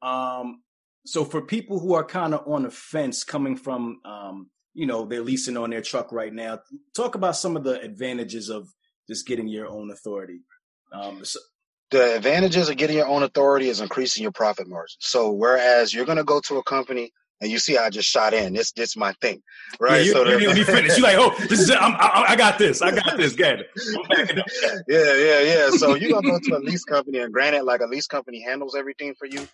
[0.02, 0.62] Um,
[1.06, 5.04] so for people who are kind of on the fence coming from, um, you know,
[5.04, 6.60] they're leasing on their truck right now,
[6.96, 8.68] talk about some of the advantages of
[9.08, 10.40] just getting your own authority.
[10.92, 11.38] Um, so,
[11.90, 14.96] The advantages of getting your own authority is increasing your profit margin.
[15.00, 18.54] So whereas you're gonna go to a company and you see I just shot in,
[18.54, 19.42] this this my thing,
[19.78, 19.98] right?
[19.98, 20.96] yeah, you, so you, you, you finish.
[20.96, 22.80] You're like, oh, this is, I'm, I, I got this.
[22.80, 23.34] I got this.
[23.34, 23.66] Good.
[24.88, 25.70] yeah, yeah, yeah.
[25.70, 28.74] So you're gonna go to a lease company, and granted, like a lease company handles
[28.74, 29.46] everything for you.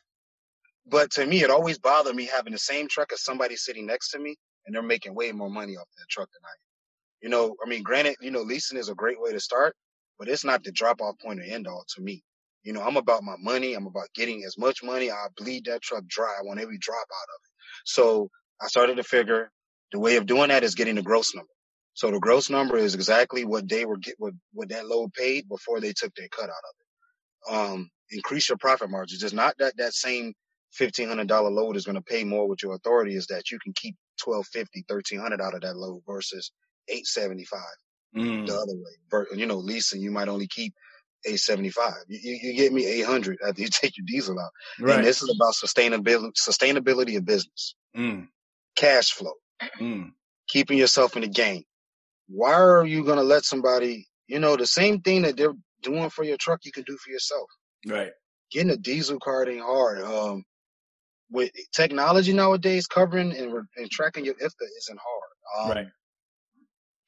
[0.86, 4.10] But to me, it always bothered me having the same truck as somebody sitting next
[4.10, 7.22] to me, and they're making way more money off that truck than I am.
[7.22, 9.74] You know, I mean, granted, you know, leasing is a great way to start,
[10.20, 12.22] but it's not the drop off point or end all to me.
[12.62, 13.74] You know, I'm about my money.
[13.74, 15.10] I'm about getting as much money.
[15.10, 16.36] I bleed that truck dry.
[16.38, 17.52] I want every drop out of it.
[17.86, 18.30] So
[18.62, 19.50] I started to figure
[19.92, 21.50] the way of doing that is getting the gross number.
[21.94, 25.48] So the gross number is exactly what they were get what, what that load paid
[25.48, 27.56] before they took their cut out of it.
[27.56, 29.22] Um, increase your profit margins.
[29.22, 30.34] It's not that that same
[30.72, 33.16] fifteen hundred dollar load is going to pay more with your authority.
[33.16, 36.52] Is that you can keep twelve fifty, thirteen hundred out of that load versus
[36.88, 37.60] eight seventy five
[38.16, 39.26] Mm, the other way.
[39.36, 40.74] You know, leasing you might only keep
[41.26, 41.94] eight seventy five.
[42.08, 44.50] You, you, get me eight hundred after you take your diesel out.
[44.78, 48.28] And this is about sustainability, sustainability of business, Mm,
[48.76, 49.34] cash flow
[49.80, 50.12] mm,
[50.48, 51.64] keeping yourself in the game.
[52.28, 56.10] Why are you going to let somebody, you know, the same thing that they're doing
[56.10, 57.48] for your truck, you can do for yourself.
[57.86, 58.12] Right.
[58.52, 60.02] Getting a diesel card ain't hard.
[60.02, 60.44] Um,
[61.30, 65.70] with technology nowadays, covering and, and tracking your IFTA isn't hard.
[65.70, 65.86] Um, right.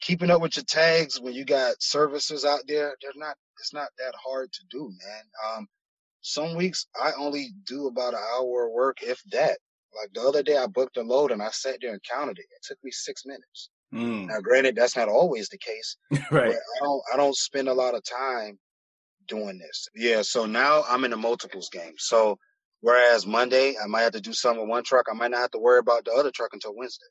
[0.03, 3.37] Keeping up with your tags when you got services out there, they're not.
[3.61, 5.23] It's not that hard to do, man.
[5.47, 5.69] Um,
[6.21, 9.59] some weeks I only do about an hour of work, if that.
[9.95, 12.47] Like the other day, I booked a load and I sat there and counted it.
[12.51, 13.71] It took me six minutes.
[13.95, 14.29] Mm.
[14.29, 15.97] Now, granted, that's not always the case.
[16.31, 16.55] right.
[16.55, 17.03] I don't.
[17.13, 18.59] I don't spend a lot of time
[19.29, 19.89] doing this.
[19.95, 20.23] Yeah.
[20.23, 21.95] So now I'm in the multiples game.
[21.99, 22.39] So
[22.81, 25.51] whereas Monday I might have to do something with one truck, I might not have
[25.53, 27.07] to worry about the other truck until Wednesday.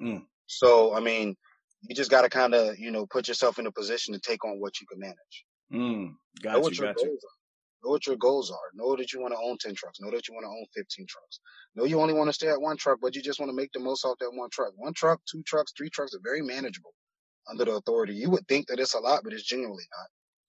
[0.00, 0.22] Mm.
[0.46, 1.36] So I mean,
[1.82, 4.44] you just got to kind of you know put yourself in a position to take
[4.44, 5.46] on what you can manage.
[5.72, 6.14] Mm.
[6.42, 6.62] Got know you.
[6.62, 7.18] what your Got goals you.
[7.24, 7.36] are.
[7.84, 8.70] Know what your goals are.
[8.74, 10.00] Know that you want to own 10 trucks.
[10.00, 11.40] Know that you want to own 15 trucks.
[11.76, 13.72] Know you only want to stay at one truck, but you just want to make
[13.72, 14.72] the most off that one truck.
[14.76, 16.94] One truck, two trucks, three trucks are very manageable
[17.50, 18.14] under the authority.
[18.14, 20.08] You would think that it's a lot, but it's genuinely not.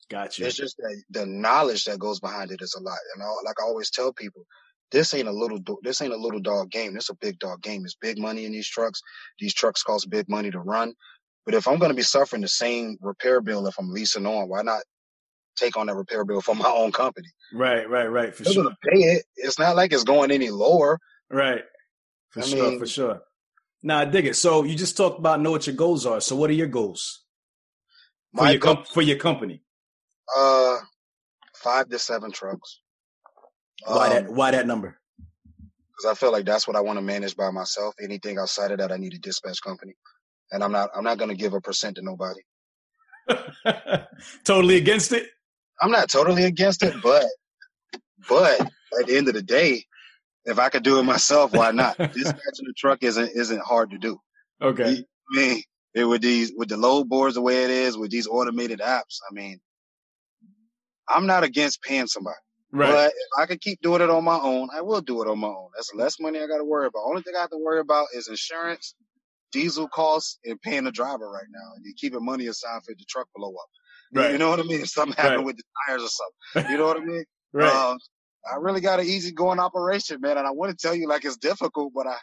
[0.10, 0.46] Got you.
[0.46, 2.98] It's just that the knowledge that goes behind it is a lot.
[3.16, 4.46] And I, like I always tell people,
[4.92, 6.94] this ain't a little this ain't a little dog game.
[6.94, 7.84] This a big dog game.
[7.86, 9.02] It's big money in these trucks.
[9.40, 10.94] These trucks cost big money to run.
[11.46, 14.48] But if I'm going to be suffering the same repair bill if I'm leasing on,
[14.50, 14.82] why not
[15.58, 17.28] take on that repair bill for my own company?
[17.54, 17.90] Right.
[17.90, 18.08] Right.
[18.08, 18.36] Right.
[18.36, 18.72] For They're sure.
[18.90, 19.26] pay it.
[19.36, 21.00] It's not like it's going any lower.
[21.30, 21.64] Right.
[22.32, 22.70] For I sure.
[22.72, 23.22] mean- for sure.
[23.86, 24.38] Now I dig it.
[24.38, 26.22] So you just talked about know what your goals are.
[26.22, 27.26] So what are your goals
[28.34, 29.62] for My your com- for your company?
[30.38, 30.78] uh,
[31.58, 32.80] five to seven trucks.
[33.86, 34.28] Why that?
[34.30, 34.98] Um, Why that number?
[35.58, 37.94] Because I feel like that's what I want to manage by myself.
[38.02, 39.96] Anything outside of that, I need a dispatch company,
[40.54, 40.92] and I'm not.
[40.96, 42.42] I'm not going to give a percent to nobody.
[44.46, 45.28] totally against it.
[45.82, 47.26] I'm not totally against it, but
[48.30, 49.84] but at the end of the day,
[50.46, 51.98] if I could do it myself, why not?
[52.14, 54.18] Dispatching a truck isn't isn't hard to do.
[54.62, 55.04] Okay.
[55.34, 58.28] I mean, it, with these with the load boards the way it is, with these
[58.28, 59.60] automated apps, I mean,
[61.10, 62.38] I'm not against paying somebody.
[62.72, 62.92] Right.
[62.92, 65.40] But if I could keep doing it on my own, I will do it on
[65.40, 65.70] my own.
[65.76, 67.04] That's less money I got to worry about.
[67.06, 68.96] Only thing I have to worry about is insurance,
[69.54, 73.06] diesel costs, and paying the driver right now, and then keeping money aside for the
[73.08, 73.70] truck blow up.
[74.14, 74.32] Right.
[74.34, 74.82] You know what I mean?
[74.82, 75.46] If something happened Right.
[75.46, 76.72] with the tires or something.
[76.72, 77.24] You know what I mean?
[77.54, 77.92] right.
[77.92, 77.98] Um,
[78.52, 81.24] I really got an easy going operation, man, and I want to tell you like
[81.24, 82.18] it's difficult, but I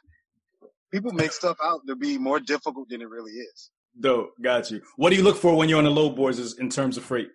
[0.92, 3.70] people make stuff out to be more difficult than it really is.
[3.98, 4.32] Dope.
[4.42, 4.82] Got you.
[4.96, 7.04] What do you look for when you're on the load boards is in terms of
[7.04, 7.28] freight?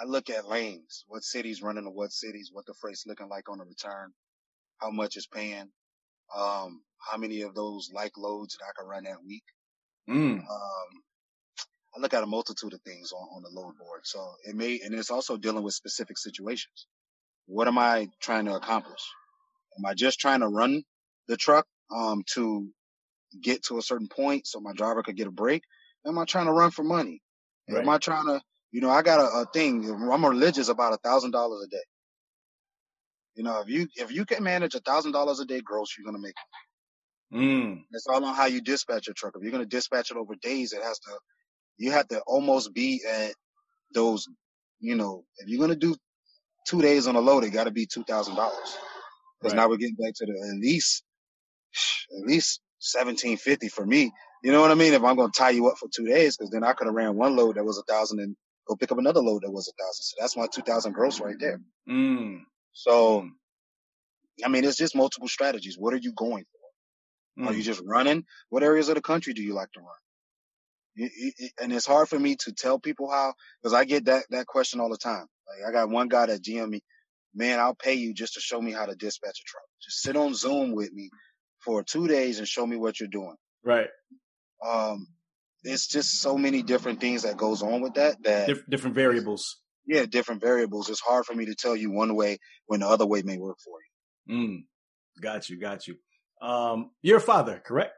[0.00, 3.48] I look at lanes, what cities running to what cities, what the freight's looking like
[3.50, 4.12] on the return,
[4.78, 5.70] how much it's paying,
[6.36, 9.44] um, how many of those like loads that I can run that week.
[10.08, 10.38] Mm.
[10.38, 10.88] Um,
[11.96, 14.00] I look at a multitude of things on, on the load board.
[14.04, 16.86] So it may, and it's also dealing with specific situations.
[17.46, 19.00] What am I trying to accomplish?
[19.78, 20.82] Am I just trying to run
[21.26, 22.68] the truck, um, to
[23.40, 25.62] get to a certain point so my driver could get a break?
[26.06, 27.20] Am I trying to run for money?
[27.68, 27.82] Right.
[27.82, 28.40] Am I trying to,
[28.72, 29.88] you know, I got a, a thing.
[29.90, 31.82] I'm religious about a thousand dollars a day.
[33.34, 36.04] You know, if you if you can manage a thousand dollars a day gross, you're
[36.04, 36.34] gonna make.
[37.34, 37.82] Mm.
[37.92, 39.34] It's all on how you dispatch your truck.
[39.36, 41.18] If you're gonna dispatch it over days, it has to.
[41.78, 43.34] You have to almost be at
[43.94, 44.28] those.
[44.80, 45.96] You know, if you're gonna do
[46.66, 48.78] two days on a load, it got to be two thousand dollars.
[49.40, 49.56] Because Right.
[49.56, 51.04] now we're getting back to the at least
[52.18, 54.12] at least seventeen fifty for me.
[54.44, 54.94] You know what I mean?
[54.94, 57.16] If I'm gonna tie you up for two days, because then I could have ran
[57.16, 58.36] one load that was a thousand and
[58.68, 60.04] go pick up another load that was a thousand.
[60.04, 61.60] So that's my two thousand gross right there.
[61.88, 62.42] Mm.
[62.72, 63.28] So,
[64.44, 65.78] I mean, it's just multiple strategies.
[65.78, 66.59] What are you going for?
[67.40, 67.56] Are Mm.
[67.56, 68.24] you just running?
[68.50, 69.96] What areas of the country do you like to run?
[70.96, 74.04] It- it- it- and it's hard for me to tell people how, because I get
[74.06, 75.26] that that question all the time.
[75.48, 76.82] Like I got one guy that DM me,
[77.34, 79.64] man, I'll pay you just to show me how to dispatch a truck.
[79.80, 81.10] Just sit on Zoom with me
[81.64, 83.36] for two days and show me what you're doing.
[83.62, 83.88] Right.
[84.62, 85.06] Um,
[85.62, 88.22] it's just so many different things that goes on with that.
[88.24, 89.60] That Dif- different variables.
[89.86, 90.90] yeah, different variables.
[90.90, 93.58] It's hard for me to tell you one way when the other way may work
[93.60, 94.34] for you.
[94.36, 94.66] Mm.
[95.22, 95.58] Got you.
[95.58, 95.98] Got you.
[96.40, 97.92] Um, you're a father, correct?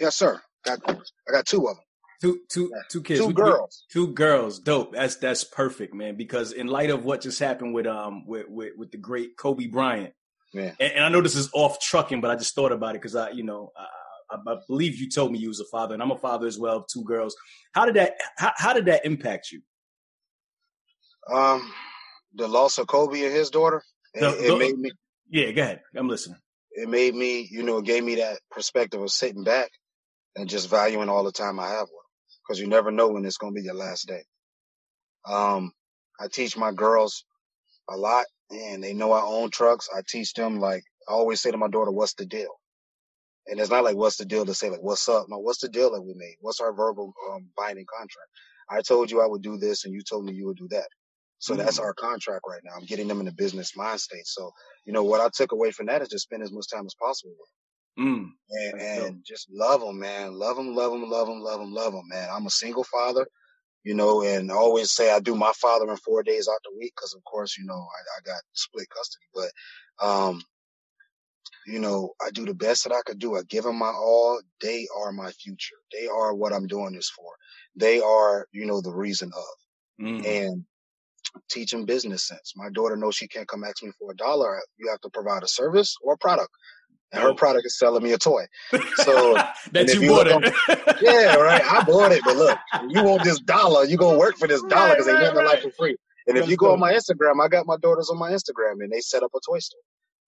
[0.00, 0.40] Yes, sir.
[0.64, 0.96] Got I
[1.32, 1.84] got two of them.
[2.22, 3.20] Two, two, two kids.
[3.20, 3.84] Two We- we- girls.
[3.92, 4.58] Two girls.
[4.58, 4.92] Dope.
[4.94, 6.16] That's that's perfect, man.
[6.16, 9.66] Because in light of what just happened with um with with, with the great Kobe
[9.66, 10.14] Bryant,
[10.54, 10.72] Yeah.
[10.80, 13.14] and, and I know this is off trucking, but I just thought about it because
[13.14, 16.02] I, you know, I, I, I believe you told me you was a father, and
[16.02, 17.36] I'm a father as well of two girls.
[17.72, 19.60] How did that how, how did that impact you?
[21.30, 21.70] Um,
[22.34, 23.82] the loss of Kobe and his daughter,
[24.14, 24.92] it, The- it made me,
[25.30, 25.80] Yeah, go ahead.
[25.94, 26.38] I'm listening.
[26.74, 29.70] It made me, you know, it gave me that perspective of sitting back
[30.36, 31.88] and just valuing all the time I have.
[32.48, 34.22] Cause you never know when it's going to be your last day.
[35.28, 35.72] Um,
[36.20, 37.24] I teach my girls
[37.90, 39.88] a lot and they know I own trucks.
[39.94, 42.50] I teach them like, I always say to my daughter, what's the deal?
[43.46, 45.26] And it's not like, what's the deal to say like, what's up?
[45.28, 46.36] No, what's the deal that we made?
[46.40, 48.30] What's our verbal um, binding contract?
[48.70, 50.88] I told you I would do this and you told me you would do that.
[51.38, 52.72] So that's our contract right now.
[52.76, 54.26] I'm getting them in the business mind state.
[54.26, 54.50] So,
[54.86, 56.94] you know, what I took away from that is just spend as much time as
[56.94, 57.48] possible with
[57.98, 60.34] Mm, and, and just love them, man.
[60.34, 62.28] Love them, love them, love them, love them, love them, man.
[62.30, 63.26] I'm a single father,
[63.84, 66.76] you know, and I always say I do my father in four days out the
[66.76, 69.26] week because, of course, you know, I, I got split custody.
[69.32, 70.42] But, um,
[71.66, 73.36] you know, I do the best that I could do.
[73.36, 74.40] I give them my all.
[74.60, 75.76] They are my future.
[75.92, 77.30] They are what I'm doing this for.
[77.76, 80.04] They are, you know, the reason of.
[80.04, 80.26] Mm.
[80.26, 80.64] And
[81.50, 82.52] teach them business sense.
[82.56, 84.60] My daughter knows she can't come ask me for a dollar.
[84.78, 86.50] You have to provide a service or a product
[87.14, 88.44] and her product is selling me a toy.
[88.96, 89.34] So
[89.72, 90.32] that you, you bought it.
[90.32, 90.42] On,
[91.02, 91.62] yeah, right.
[91.64, 92.58] I bought it, but look,
[92.88, 95.46] you want this dollar, you gonna work for this dollar because right, ain't nothing right.
[95.46, 95.96] like for free.
[96.26, 98.90] And if you go on my Instagram, I got my daughters on my Instagram, and
[98.90, 99.80] they set up a toy store.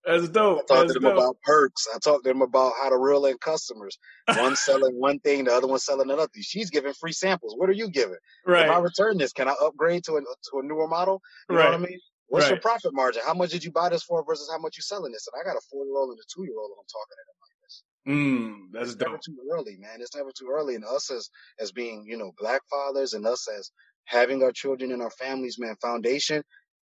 [0.06, 0.58] That's dope.
[0.58, 1.18] I talked That's to them dope.
[1.18, 1.88] about perks.
[1.92, 3.98] I talked to them about how to reel in customers.
[4.28, 6.30] One selling one thing, the other one selling another.
[6.40, 7.54] She's giving free samples.
[7.56, 8.18] What are you giving?
[8.46, 8.66] Right.
[8.66, 11.20] If I return this, can I upgrade to a to a newer model?
[11.50, 11.64] You right.
[11.64, 11.98] know what I mean?
[12.28, 12.52] What's right.
[12.52, 13.22] your profit margin?
[13.26, 15.26] How much did you buy this for versus how much you selling this?
[15.32, 17.16] And I got a four year old and a two year old, and I'm talking
[17.16, 17.82] to them like this.
[18.06, 19.08] Mm, that's it's dope.
[19.08, 20.00] never too early, man.
[20.00, 20.76] It's never too early.
[20.76, 23.72] And us as as being, you know, black fathers, and us as
[24.04, 26.44] having our children and our families, man, foundation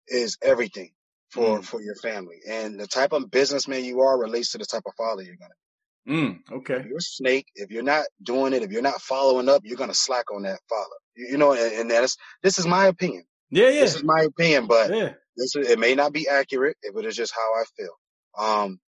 [0.08, 0.92] is everything
[1.34, 1.64] for mm.
[1.64, 2.38] for your family.
[2.48, 5.54] And the type of businessman you are relates to the type of father you're gonna
[5.56, 6.12] be.
[6.12, 6.76] Mm, okay.
[6.76, 9.78] If you're a snake, if you're not doing it, if you're not following up, you're
[9.78, 10.96] gonna slack on that father.
[11.16, 13.24] You, you know, and, and that's this is my opinion.
[13.50, 13.82] Yeah, yeah.
[13.82, 15.14] This is my opinion, but yeah.
[15.36, 17.98] This it may not be accurate, but it's just how I feel.
[18.38, 18.80] Um,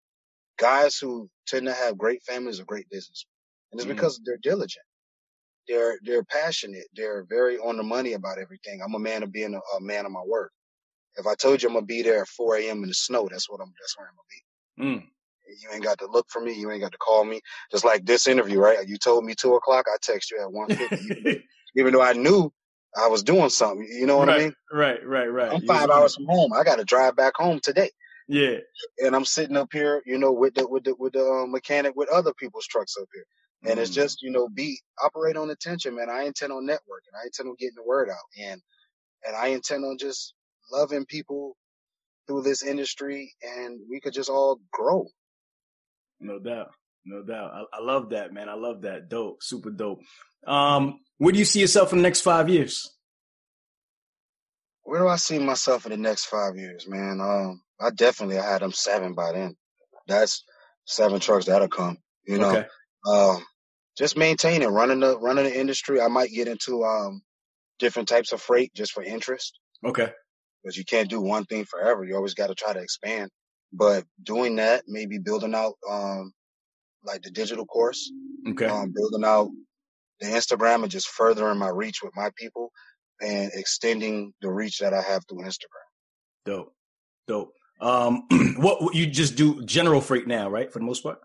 [0.58, 3.32] guys who tend to have great families are great businessmen,
[3.72, 4.86] and it's mm because they're diligent.
[5.68, 6.86] They're they're passionate.
[6.96, 8.82] They're very on the money about everything.
[8.84, 10.52] I'm a man of being a, a man of my word.
[11.18, 12.84] If I told you I'm gonna be there at 4 a.m.
[12.84, 13.74] in the snow, that's what I'm.
[13.80, 15.01] That's where I'm gonna be.
[15.01, 15.07] Mm.
[15.61, 16.53] You ain't got to look for me.
[16.53, 17.39] You ain't got to call me.
[17.72, 18.88] Just like this interview, right?
[18.88, 19.86] You told me two o'clock.
[19.88, 21.43] I text you at one fifty,
[21.76, 22.51] even though I knew
[22.97, 23.88] I was doing something.
[23.88, 24.53] You know what right, I mean?
[24.72, 25.53] Right, right, right.
[25.53, 26.53] I'm five hours from home.
[26.53, 27.89] I got to drive back home today.
[28.28, 28.57] Yeah.
[28.99, 31.93] And I'm sitting up here, you know, with the with the with the um, mechanic
[31.95, 33.26] with other people's trucks up here.
[33.63, 33.82] And mm.
[33.82, 36.09] it's just, you know, be operate on attention, man.
[36.09, 37.16] I intend on networking.
[37.22, 38.16] I intend on getting the word out.
[38.41, 38.61] And
[39.28, 40.34] and I intend on just
[40.72, 41.55] loving people
[42.28, 45.07] through this industry and we could just all grow.
[46.20, 46.72] No doubt.
[47.05, 47.51] No doubt.
[47.53, 48.49] I, I love that, man.
[48.49, 49.09] I love that.
[49.09, 49.43] Dope.
[49.43, 50.01] Super dope.
[50.47, 52.91] Um, where do you see yourself in the next five years?
[54.84, 57.20] Where do I see myself in the next five years, man?
[57.22, 59.55] Um, I definitely I had them seven by then.
[60.07, 60.43] That's
[60.86, 61.97] seven trucks that'll come.
[62.28, 62.66] You know, okay.
[63.07, 63.43] um,
[63.97, 66.01] just maintaining, running the running the industry.
[66.01, 67.22] I might get into um
[67.80, 69.59] different types of freight just for interest.
[69.84, 70.11] Okay.
[70.66, 72.03] Because you can't do one thing forever.
[72.03, 73.30] You always got to try to expand.
[73.72, 76.32] But doing that, maybe building out um
[77.03, 78.11] like the digital course.
[78.49, 78.66] Okay.
[78.66, 79.49] Um, building out
[80.20, 82.72] the Instagram and just furthering my reach with my people
[83.22, 85.86] and extending the reach that I have through Instagram.
[86.45, 86.74] Dope.
[87.28, 87.53] Dope.
[87.80, 88.24] Um,
[88.57, 90.72] what you just do general freight now, right?
[90.72, 91.20] For the most part.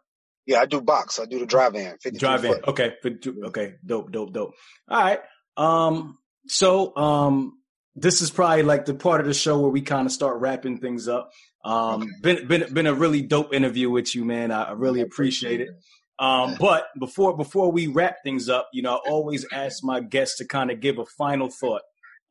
[0.47, 1.19] Yeah, I do box.
[1.19, 1.97] I do the drive in.
[2.17, 2.61] Drive in.
[2.67, 2.95] Okay.
[3.05, 3.75] Okay.
[3.87, 4.11] Dope.
[4.11, 4.33] Dope.
[4.33, 4.55] Dope.
[4.89, 5.21] All right.
[5.57, 6.19] Um.
[6.49, 7.60] So, um,
[7.97, 10.79] this is probably like the part of the show where we kind of start wrapping
[10.79, 11.31] things up.
[11.65, 12.11] Um, okay.
[12.23, 14.51] been been been a really dope interview with you, man.
[14.51, 15.71] I, I really appreciate it.
[16.19, 20.39] Um, but before before we wrap things up, you know, I always ask my guests
[20.39, 21.83] to kind of give a final thought.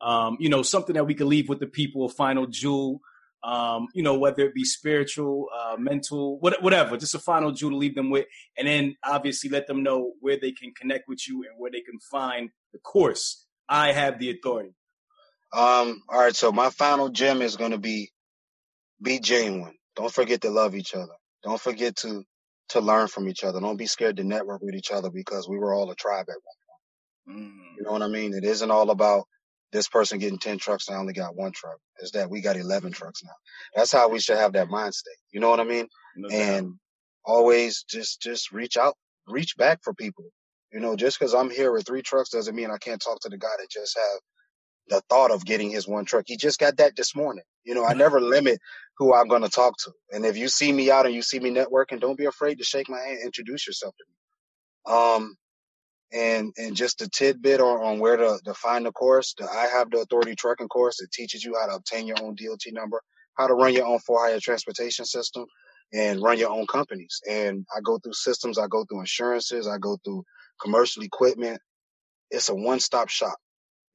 [0.01, 3.01] Um, you know, something that we can leave with the people, a final jewel.
[3.41, 7.71] Um, you know, whether it be spiritual, uh, mental, what, whatever, just a final jewel
[7.71, 8.25] to leave them with,
[8.57, 11.79] and then obviously let them know where they can connect with you and where they
[11.79, 13.45] can find the course.
[13.69, 14.71] I have the authority.
[15.51, 18.11] Um, all right, so my final gem is going to be
[19.01, 19.75] be genuine.
[19.95, 21.13] Don't forget to love each other.
[21.43, 22.23] Don't forget to
[22.69, 23.59] to learn from each other.
[23.59, 26.35] Don't be scared to network with each other because we were all a tribe at
[26.43, 27.41] one point.
[27.41, 27.77] Mm.
[27.77, 28.33] You know what I mean?
[28.33, 29.25] It isn't all about
[29.71, 31.77] this person getting 10 trucks and I only got one truck.
[31.99, 33.33] It's that we got 11 trucks now.
[33.75, 35.17] That's how we should have that mind state.
[35.31, 35.87] You know what I mean?
[36.15, 36.75] No and
[37.25, 38.95] always just, just reach out,
[39.27, 40.25] reach back for people.
[40.71, 43.29] You know, just cause I'm here with three trucks doesn't mean I can't talk to
[43.29, 44.19] the guy that just have
[44.89, 46.25] the thought of getting his one truck.
[46.27, 47.43] He just got that this morning.
[47.63, 48.59] You know, I never limit
[48.97, 49.91] who I'm going to talk to.
[50.11, 52.63] And if you see me out and you see me networking, don't be afraid to
[52.63, 54.05] shake my hand, introduce yourself to
[54.71, 54.95] me.
[54.97, 55.37] Um,
[56.13, 59.35] and, and just a tidbit on, on where to, to find the course.
[59.37, 61.01] The I have the authority trucking course.
[61.01, 63.01] It teaches you how to obtain your own DOT number,
[63.37, 65.45] how to run your own for hire transportation system
[65.93, 67.21] and run your own companies.
[67.29, 68.57] And I go through systems.
[68.57, 69.67] I go through insurances.
[69.67, 70.23] I go through
[70.61, 71.61] commercial equipment.
[72.31, 73.37] It's a one stop shop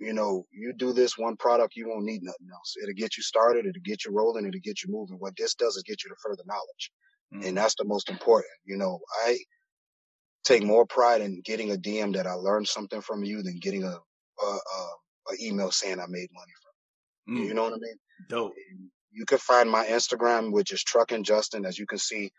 [0.04, 2.74] you know, you do this one product, you won't need nothing else.
[2.82, 5.16] It'll get you started, it'll get you rolling, it'll get you moving.
[5.18, 6.90] What this does is get you to further knowledge.
[7.34, 7.48] Mm-hmm.
[7.48, 8.52] And that's the most important.
[8.64, 9.38] You know, I
[10.44, 13.84] take more pride in getting a DM that I learned something from you than getting
[13.84, 13.96] a,
[14.42, 14.90] a, a,
[15.30, 17.36] a email saying I made money from.
[17.36, 17.48] Mm.
[17.48, 17.96] You know what I mean?
[18.28, 18.52] Dope.
[19.10, 22.30] You can find my Instagram, which is Truckin' Justin, as you can see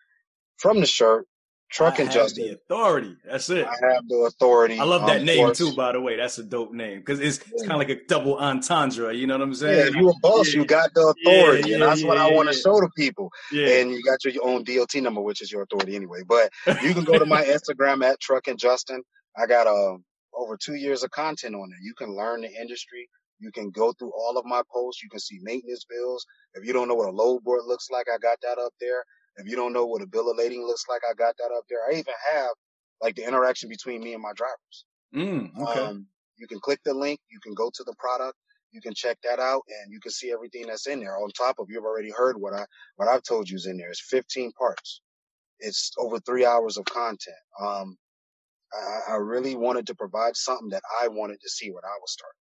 [0.57, 1.25] from the shirt.
[1.73, 2.47] Truckin' Justin.
[2.47, 3.17] The authority.
[3.25, 3.65] That's it.
[3.65, 4.79] I have the authority.
[4.79, 6.15] I love that um, name too, by the way.
[6.15, 9.13] That's a dope name because it's, it's kind of like a double entendre.
[9.13, 9.77] You know what I'm saying?
[9.77, 10.61] Yeah, if you're a boss, yeah.
[10.61, 13.31] you got the authority, yeah, and that's what I want to show to people.
[13.51, 16.21] And you got your own DOT number, which is your authority anyway.
[16.25, 16.51] But
[16.83, 19.01] you can go to my Instagram at Truckin' Justin.
[19.37, 19.97] I got uh,
[20.33, 21.79] over two years of content on there.
[21.81, 23.09] You can learn the industry.
[23.39, 25.03] You can go through all of my posts.
[25.03, 26.25] You can see maintenance bills.
[26.53, 29.03] If you don't know what a load board looks like, I got that up there.
[29.37, 31.65] If you don't know what a bill of lading looks like, I got that up
[31.69, 31.79] there.
[31.89, 32.51] I even have
[33.01, 34.85] like the interaction between me and my drivers.
[35.13, 35.85] Mm, okay.
[35.85, 36.07] Um,
[36.37, 37.19] you can click the link.
[37.29, 38.37] You can go to the product.
[38.71, 41.17] You can check that out and you can see everything that's in there.
[41.17, 42.65] On top of you've already heard what I
[42.97, 43.89] what I've told you is in there.
[43.89, 45.01] It's 15 parts.
[45.59, 47.37] It's over three hours of content.
[47.61, 47.97] Um,
[48.73, 52.11] I, I really wanted to provide something that I wanted to see when I was
[52.11, 52.35] starting.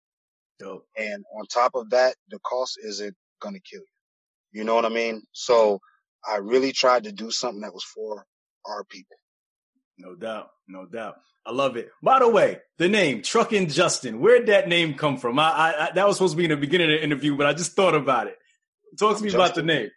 [0.59, 0.87] Dope.
[0.97, 4.61] And on top of that, the cost isn't gonna kill you.
[4.61, 5.23] You know what I mean?
[5.33, 5.81] So
[6.27, 8.25] I really tried to do something that was for
[8.67, 9.17] our people.
[9.99, 11.17] No doubt, no doubt.
[11.45, 11.91] I love it.
[12.03, 15.39] By the way, the name Truckin' Justin, where'd that name come from?
[15.39, 17.47] I, I, I, that was supposed to be in the beginning of the interview, but
[17.47, 18.37] I just thought about it.
[18.99, 19.41] Talk to I'm me Justin.
[19.41, 19.91] about the name.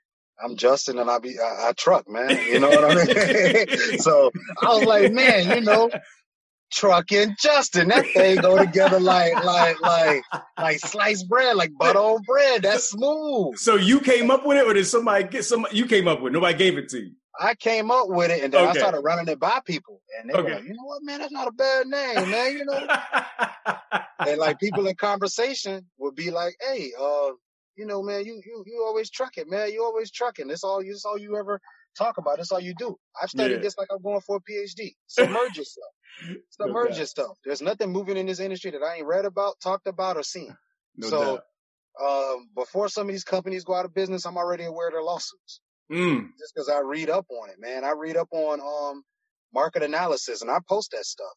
[0.44, 2.30] I'm Justin, and I be I, I truck, man.
[2.48, 4.00] You know what I mean?
[4.00, 5.90] so I was like, man, you know,
[6.76, 7.88] trucking Justin.
[7.88, 10.24] That thing go together like like like
[10.58, 12.64] like sliced bread, like butter on bread.
[12.64, 13.58] That's smooth.
[13.58, 15.66] So you came up with it, or did somebody get some?
[15.72, 16.34] You came up with it.
[16.34, 17.12] Nobody gave it to you.
[17.40, 18.80] I came up with it, and then okay.
[18.80, 20.44] I started running it by people, and they okay.
[20.44, 21.20] were like, "You know what, man?
[21.20, 22.54] That's not a bad name, man.
[22.54, 22.88] You know."
[24.20, 27.32] and like people in conversation would be like, "Hey, uh,
[27.76, 29.72] you know, man, you you you always trucking, man.
[29.72, 30.48] You always trucking.
[30.48, 30.84] That's all.
[30.84, 31.60] That's all you ever
[31.98, 32.38] talk about.
[32.38, 32.96] That's all you do.
[33.22, 33.62] I've studied yeah.
[33.62, 34.94] this like I'm going for a PhD.
[35.08, 35.92] Submerge yourself.
[36.50, 37.38] Submerge no yourself.
[37.46, 40.56] There's nothing moving in this industry that I ain't read about, talked about, or seen.
[40.98, 41.40] No so,
[42.02, 45.04] um, before some of these companies go out of business, I'm already aware of their
[45.04, 45.62] lawsuits.
[45.92, 46.30] Mm.
[46.40, 47.84] Just because I read up on it, man.
[47.84, 49.04] I read up on um
[49.54, 51.34] market analysis, and I post that stuff.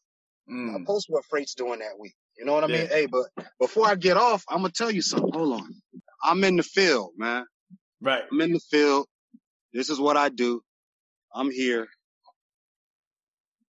[0.51, 0.75] Mm.
[0.75, 2.15] I post what freight's doing that week.
[2.37, 2.77] You know what I yeah.
[2.79, 2.87] mean?
[2.87, 3.27] Hey, but
[3.59, 5.31] before I get off, I'm gonna tell you something.
[5.33, 5.75] Hold on.
[6.23, 7.45] I'm in the field, man.
[8.01, 8.23] Right.
[8.31, 9.07] I'm in the field.
[9.73, 10.61] This is what I do.
[11.33, 11.87] I'm here.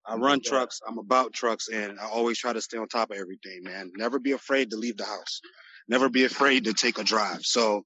[0.05, 0.79] I run trucks.
[0.87, 3.91] I'm about trucks, and I always try to stay on top of everything, man.
[3.95, 5.41] Never be afraid to leave the house.
[5.87, 7.41] Never be afraid to take a drive.
[7.43, 7.83] So,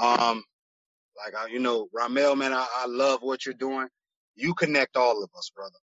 [0.00, 0.42] um,
[1.24, 3.88] like I, you know, Ramel, man, I, I love what you're doing.
[4.36, 5.78] You connect all of us, brother.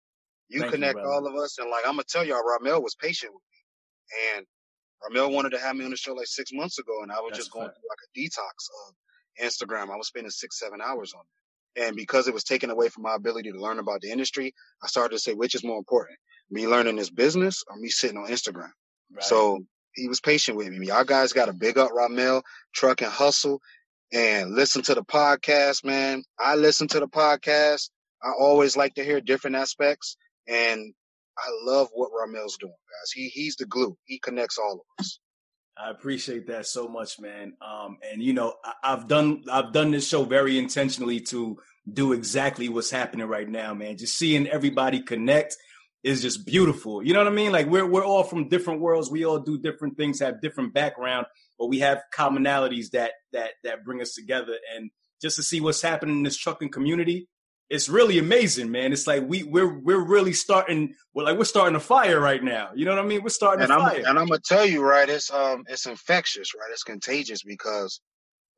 [0.49, 2.95] You Thank connect you, all of us, and like I'm gonna tell y'all, Ramel was
[2.95, 4.45] patient with me, and
[5.03, 7.31] Ramel wanted to have me on the show like six months ago, and I was
[7.31, 8.95] That's just going through like a detox of
[9.45, 9.93] Instagram.
[9.93, 11.27] I was spending six, seven hours on it.
[11.77, 14.53] And because it was taken away from my ability to learn about the industry,
[14.83, 16.17] I started to say, which is more important,
[16.49, 18.71] me learning this business or me sitting on Instagram?
[19.13, 19.23] Right.
[19.23, 19.59] So
[19.93, 20.87] he was patient with me.
[20.87, 22.43] Y'all guys got to big up Ramel,
[22.73, 23.61] truck and hustle
[24.11, 26.23] and listen to the podcast, man.
[26.39, 27.89] I listen to the podcast.
[28.23, 30.17] I always like to hear different aspects
[30.47, 30.93] and
[31.37, 33.11] I love what Ramel's doing, guys.
[33.13, 33.95] He, he's the glue.
[34.05, 35.19] He connects all of us.
[35.81, 37.53] I appreciate that so much, man.
[37.61, 41.57] Um, and you know, I, have done I've done this show very intentionally to
[41.91, 43.97] do exactly what's happening right now, man.
[43.97, 45.55] Just seeing everybody connect
[46.03, 47.03] is just beautiful.
[47.03, 47.51] You know what I mean?
[47.51, 49.09] Like we're we're all from different worlds.
[49.09, 51.27] We all do different things, have different background,
[51.57, 54.57] but we have commonalities that that that bring us together.
[54.75, 57.27] And just to see what's happening in this trucking community,
[57.69, 58.91] it's really amazing, man.
[58.93, 60.95] It's like we we're we're really starting.
[61.13, 62.71] Well, like we're starting a fire right now.
[62.75, 63.21] You know what I mean?
[63.21, 64.03] We're starting and a I'm, fire.
[64.07, 65.07] And I'm gonna tell you, right?
[65.07, 66.69] It's um, it's infectious, right?
[66.71, 68.01] It's contagious because,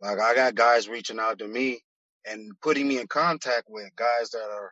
[0.02, 1.82] like, I got guys reaching out to me
[2.26, 4.72] and putting me in contact with guys that are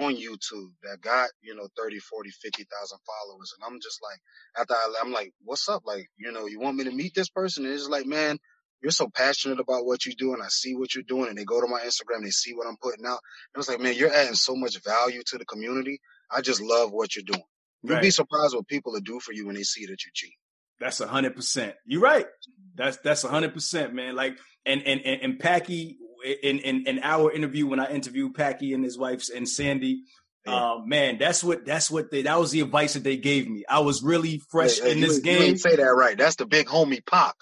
[0.00, 3.52] on YouTube that got, you know, 30, 40, 50,000 followers.
[3.56, 4.18] And I'm just like,
[4.56, 5.82] after I, I'm like, what's up?
[5.84, 7.64] Like, you know, you want me to meet this person?
[7.64, 8.38] And it's like, man,
[8.82, 11.44] you're so passionate about what you do and I see what you're doing and they
[11.44, 13.20] go to my Instagram, they see what I'm putting out.
[13.54, 16.00] And it's like, man, you're adding so much value to the community.
[16.30, 17.42] I just love what you're doing.
[17.82, 18.02] You'll right.
[18.02, 20.34] be surprised what people will do for you when they see that you're cheap.
[20.78, 21.74] That's a hundred percent.
[21.84, 22.26] You're right.
[22.74, 24.14] That's that's a hundred percent, man.
[24.14, 25.98] Like and and and, and Packy
[26.42, 30.04] in, in in our interview when I interviewed Packy and his wife and Sandy,
[30.46, 30.72] yeah.
[30.72, 33.64] Um, man, that's what that's what they that was the advice that they gave me.
[33.68, 35.50] I was really fresh in you, this game.
[35.50, 36.16] You say that right.
[36.16, 37.34] That's the big homie Pac.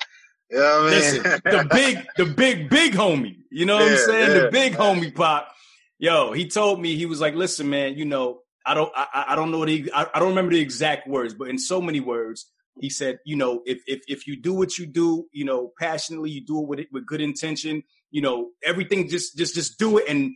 [0.50, 1.00] You know what I mean?
[1.00, 3.36] Listen, the big, the big, big homie.
[3.50, 4.30] You know what yeah, I'm saying?
[4.30, 5.52] Yeah, the big homie pop.
[5.98, 9.34] Yo, he told me he was like, "Listen, man, you know, I don't, I, I
[9.34, 12.46] don't know the, I, I don't remember the exact words, but in so many words,
[12.80, 16.30] he said, you know, if if if you do what you do, you know, passionately,
[16.30, 19.98] you do it with it with good intention, you know, everything just just just do
[19.98, 20.32] it and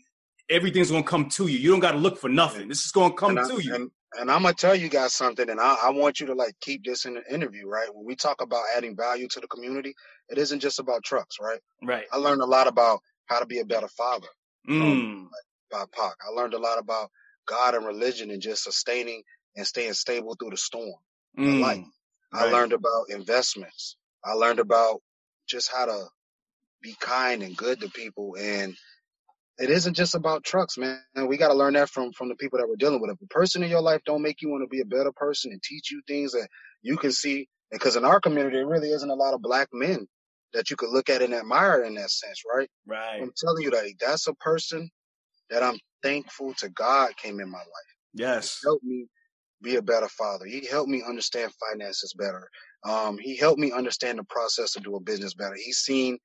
[0.49, 1.59] everything's gonna come to you.
[1.59, 2.69] You don't gotta look for nothing.
[2.69, 3.75] This is gonna come I, to you.
[3.75, 6.55] And, And I'm gonna tell you guys something, and I, I want you to like
[6.61, 7.89] keep this in the interview, right?
[7.95, 9.95] When we talk about adding value to the community,
[10.29, 11.61] it isn't just about trucks, right?
[11.83, 12.07] Right.
[12.13, 14.29] I learned a lot about how to be a better father
[14.69, 15.29] Mm.
[15.71, 16.15] by Pac.
[16.29, 17.11] I learned a lot about
[17.47, 19.23] God and religion and just sustaining
[19.57, 20.95] and staying stable through the storm.
[21.39, 21.61] Mm.
[21.61, 21.87] life.
[22.35, 22.53] I Right.
[22.53, 23.97] learned about investments.
[24.25, 25.03] I learned about
[25.49, 26.09] just how to
[26.83, 28.37] be kind and good to people.
[28.39, 28.77] And
[29.59, 31.01] it isn't just about trucks, man.
[31.29, 33.11] We got to learn that from, from the people that we're dealing with.
[33.11, 35.53] If a person in your life don't make you want to be a better person
[35.53, 36.49] and teach you things that
[36.83, 40.07] you can see, because in our community, there really isn't a lot of black men
[40.55, 42.69] that you could look at and admire in that sense, right?
[42.87, 43.23] Right.
[43.23, 44.91] I'm telling you that that's a person
[45.51, 47.67] that I'm thankful to God came in my life
[48.15, 48.61] Yes.
[48.65, 49.07] helped me
[49.63, 50.47] be a better father.
[50.47, 52.49] He helped me understand finances better.
[52.85, 55.57] Um, he helped me understand the process to do a business better.
[55.57, 56.19] He seen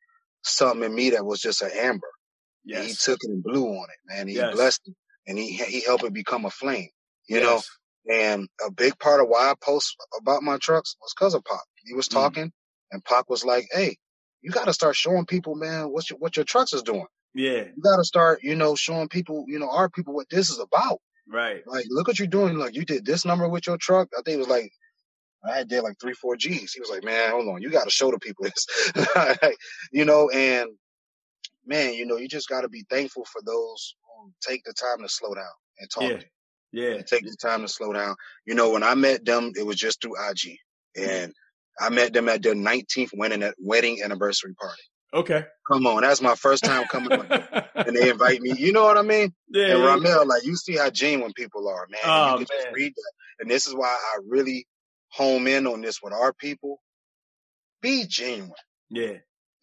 [0.44, 2.10] something in me that was just an amber.
[2.74, 4.28] And he took it and blew on it, man.
[4.28, 4.54] He Yes.
[4.54, 4.96] blessed it
[5.28, 6.90] and he he helped it become a flame.
[7.28, 7.70] You Yes.
[8.08, 11.44] know, and a big part of why I post about my trucks was because of
[11.44, 11.64] Pop.
[11.86, 12.14] He was Mm.
[12.14, 12.52] talking
[12.92, 13.98] and Pop was like, Hey,
[14.42, 17.08] you gotta start showing people, man, what your what your trucks is doing.
[17.34, 17.66] Yeah.
[17.76, 21.00] You gotta start, you know, showing people, you know, our people what this is about.
[21.28, 21.64] Right.
[21.68, 22.58] Like, look what you're doing.
[22.58, 24.10] Like, you did this number with your truck.
[24.18, 24.72] I think it was like,
[25.46, 26.74] I did like three, four G's.
[26.74, 27.62] He was like, man, hold on.
[27.62, 28.92] You got to show the people this,
[29.92, 30.70] you know, and
[31.68, 35.02] man, you know, you just got to be thankful for those who take the time
[35.04, 35.46] to slow down
[35.80, 36.20] and talk Yeah.
[36.72, 36.96] Yeah.
[36.96, 38.16] and take the time to slow down.
[38.46, 40.58] You know, when I met them, it was just through IG
[40.98, 41.10] mm-hmm.
[41.10, 41.34] and
[41.80, 44.82] I met them at their 19th wedding, wedding anniversary party.
[45.14, 45.46] Okay.
[45.72, 46.02] Come on.
[46.02, 47.12] That's my first time coming
[47.76, 48.54] and they invite me.
[48.58, 49.34] You know what I mean?
[49.50, 49.76] yeah.
[49.76, 49.84] And.
[49.84, 52.00] Ramel, like you see how genuine people are, man.
[52.04, 52.74] And Oh, you can just man.
[52.74, 53.12] read that.
[53.40, 54.68] And this is why I really
[55.12, 56.82] home in on this with our people.
[57.82, 58.52] Be genuine.
[58.90, 59.14] Yeah.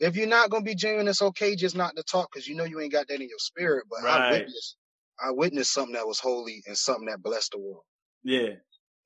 [0.05, 2.64] If you're not gonna be genuine, it's okay just not to talk because you know
[2.64, 3.86] you ain't got that in your spirit.
[3.88, 4.76] But I witnessed,
[5.18, 7.84] I witnessed something that was holy and something that blessed the world.
[8.22, 8.57] Yeah.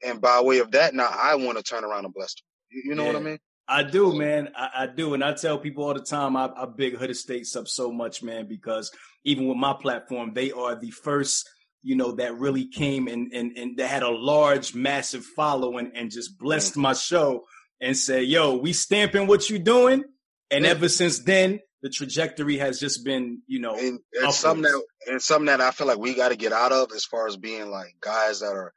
[0.05, 2.45] And by way of that, now I want to turn around and bless them.
[2.71, 3.39] You, you know what I mean?
[3.69, 4.49] I do, man.
[4.57, 5.15] I, I do.
[5.15, 8.23] And I tell people all the time, I, I big Hood Estates up so much,
[8.23, 8.91] man, because
[9.25, 11.49] even with my platform, they are the first,
[11.83, 16.11] you know, that really came and, and, and they had a large, massive following and
[16.11, 16.83] just blessed mm.
[16.83, 17.45] my show
[17.81, 20.03] and said, yo, we stamping what you doing.
[20.51, 20.71] And Yeah.
[20.73, 25.23] ever since then, the trajectory has just been, you know, And, and something that and
[25.23, 27.71] something that I feel like we got to get out of as far as being
[27.71, 28.73] like guys that are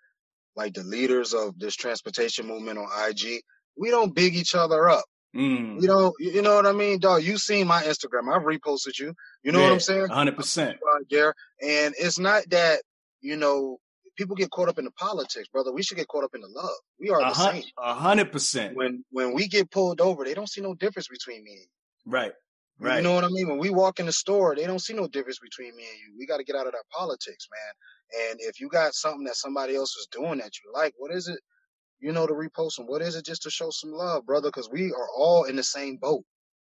[0.55, 3.41] like the leaders of this transportation movement on IG.
[3.77, 5.05] We don't big each other up.
[5.35, 7.23] mm, You know, you know what I mean, dog.
[7.23, 8.31] You seen my Instagram.
[8.33, 9.13] I've reposted you.
[9.43, 10.07] You know what I'm saying?
[10.09, 10.77] hundred percent.
[11.09, 11.33] There.
[11.61, 12.81] And it's not that,
[13.21, 13.77] you know,
[14.21, 15.73] people get caught up in the politics, brother.
[15.73, 16.69] We should get caught up in the love.
[16.99, 17.63] We are the same.
[17.77, 18.75] a hundred percent.
[18.75, 22.11] When when we get pulled over, they don't see no difference between me and you.
[22.11, 22.33] Right.
[22.79, 22.97] Right.
[22.97, 23.47] You know what I mean?
[23.47, 26.15] When we walk in the store, they don't see no difference between me and you.
[26.17, 28.29] We got to get out of that politics, man.
[28.29, 31.27] And if you got something that somebody else is doing that you like, what is
[31.27, 31.39] it?
[31.99, 32.87] You know, to repost them.
[32.87, 33.25] What is it?
[33.25, 36.23] Just to show some love, brother, because we are all in the same boat.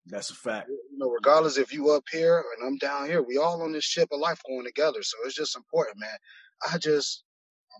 [0.07, 0.69] That's a fact.
[0.69, 3.85] You know, regardless if you up here and I'm down here, we all on this
[3.85, 5.03] ship of life going together.
[5.03, 6.17] So it's just important, man.
[6.73, 7.23] I just,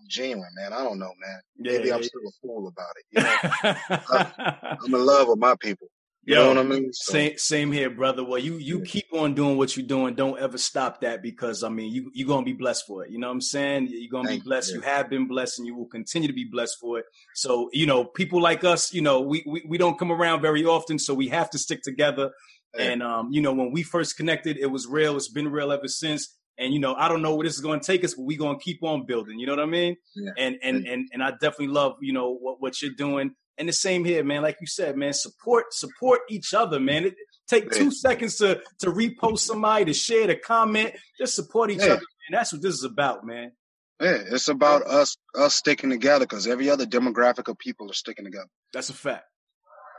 [0.08, 0.72] genuine, man.
[0.72, 1.40] I don't know, man.
[1.58, 1.72] Yeah.
[1.78, 2.06] Maybe I'm yeah.
[2.08, 3.04] still a fool about it.
[3.12, 5.88] You know, I'm in love with my people.
[6.24, 6.92] You Yo, know what I mean?
[6.92, 8.22] So, Same same here, brother.
[8.22, 8.84] Well, you you Yeah.
[8.84, 10.14] keep on doing what you're doing.
[10.14, 13.10] Don't ever stop that because I mean you you're gonna be blessed for it.
[13.10, 13.88] You know what I'm saying?
[13.90, 14.70] You're gonna Thank be you, blessed.
[14.70, 14.76] yeah.
[14.76, 17.06] You have been blessed and you will continue to be blessed for it.
[17.34, 20.64] So, you know, people like us, you know, we we, we don't come around very
[20.64, 22.30] often, so we have to stick together.
[22.76, 22.82] Yeah.
[22.90, 25.16] And um, you know, when we first connected, it was real.
[25.16, 26.36] It's been real ever since.
[26.58, 28.38] And you know, I don't know where this is going to take us, but we're
[28.38, 29.38] going to keep on building.
[29.38, 29.96] You know what I mean?
[30.14, 30.30] Yeah.
[30.36, 33.32] And and and and I definitely love you know what what you're doing.
[33.58, 34.42] And the same here, man.
[34.42, 37.04] Like you said, man, support support each other, man.
[37.06, 37.14] It,
[37.48, 41.94] take two seconds to to repost somebody, to share, to comment, just support each Yeah.
[41.94, 42.02] other.
[42.28, 43.52] And that's what this is about, man.
[44.00, 48.24] yeah, it's about us us sticking together because every other demographic of people are sticking
[48.24, 48.48] together.
[48.72, 49.24] That's a fact.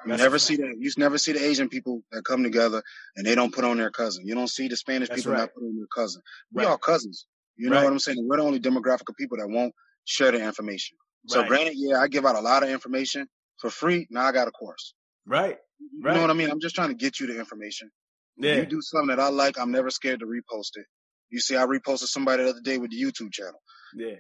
[0.06, 0.76] You That's never see that.
[0.80, 2.82] You never see the Asian people that come together
[3.16, 4.26] and they don't put on their cousin.
[4.26, 5.40] You don't see the Spanish That's people right.
[5.40, 6.22] not put on their cousin.
[6.52, 6.70] We Right.
[6.72, 7.28] all cousins.
[7.56, 7.84] You know Right.
[7.84, 8.18] what I'm saying?
[8.28, 9.74] We're the only demographic of people that won't
[10.06, 10.98] share their information.
[11.28, 13.28] So granted, yeah, I give out a lot of information
[13.60, 14.08] for free.
[14.10, 14.96] Now I got a course.
[15.28, 15.60] Right.
[15.80, 16.50] You know what I mean?
[16.50, 17.92] I'm just trying to get you the information.
[18.38, 18.56] Yeah.
[18.56, 20.86] you do something that I like, I'm never scared to repost it.
[21.30, 23.62] You see, I reposted somebody the other day with the YouTube channel.
[23.94, 24.16] Yeah.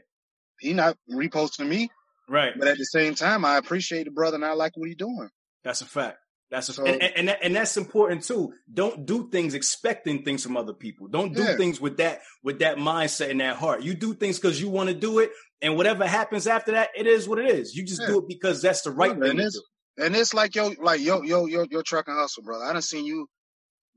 [0.59, 1.89] He not reposting me,
[2.29, 2.53] Right.
[2.55, 5.29] but at the same time, I appreciate the brother and I like what he doing.
[5.63, 6.17] That's a fact.
[6.49, 8.53] That's a So- and, and, and, that, and that's important too.
[8.73, 11.07] Don't do things expecting things from other people.
[11.07, 11.55] Don't do Yeah.
[11.55, 13.83] things with that with that mindset and that heart.
[13.83, 15.31] You do things because you want to do it,
[15.61, 17.73] and whatever happens after that, it is what it is.
[17.75, 18.07] You just Yeah.
[18.07, 20.03] do it because that's the right Yeah, thing and to it's- do.
[20.05, 22.65] And it's like yo, like yo, yo, yo, your truck and hustle, brother.
[22.65, 23.27] I done seen you.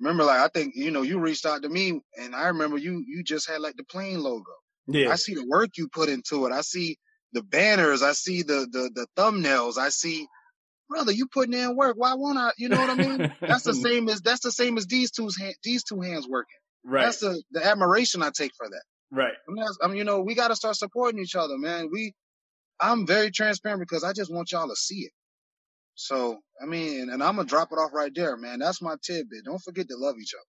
[0.00, 3.02] Remember, like I think you know you reached out to me, and I remember you
[3.06, 4.52] you just had like the plane logo.
[4.86, 6.52] Yeah, I see the work you put into it.
[6.52, 6.98] I see
[7.32, 10.26] the banners, I see the the the thumbnails, I see
[10.88, 11.96] brother, you putting in work.
[11.96, 12.50] Why won't I?
[12.58, 13.32] You know what I mean?
[13.40, 15.30] that's the same as that's the same as these two
[15.62, 16.58] these two hands working.
[16.84, 17.04] Right.
[17.04, 18.82] That's the the admiration I take for that.
[19.10, 19.34] Right.
[19.48, 21.88] I mean, I mean you know, we got to start supporting each other, man.
[21.90, 22.14] We,
[22.80, 25.12] I'm very transparent because I just want y'all to see it.
[25.94, 28.58] So, I mean, and I'm gonna drop it off right there, man.
[28.58, 29.44] That's my tidbit.
[29.44, 30.44] Don't forget to love each other.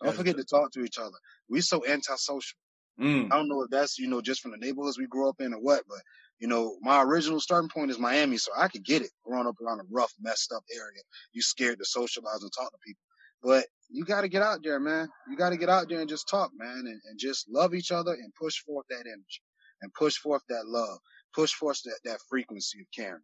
[0.00, 0.48] Don't that's forget good.
[0.48, 1.16] to talk to each other.
[1.48, 2.58] We so antisocial.
[3.00, 3.26] Mm.
[3.26, 5.54] I don't know if that's you know just from the neighborhoods we grew up in
[5.54, 5.98] or what, but
[6.40, 9.56] you know, my original starting point is Miami, so I could get it growing up
[9.60, 11.02] around a rough, messed up area.
[11.32, 13.02] You scared to socialize and talk to people.
[13.42, 15.08] But you got to get out there, man.
[15.28, 17.92] You got to get out there and just talk, man, and, and just love each
[17.92, 19.42] other and push forth that energy
[19.82, 20.98] and push forth that love,
[21.34, 23.22] push forth that, that frequency of caring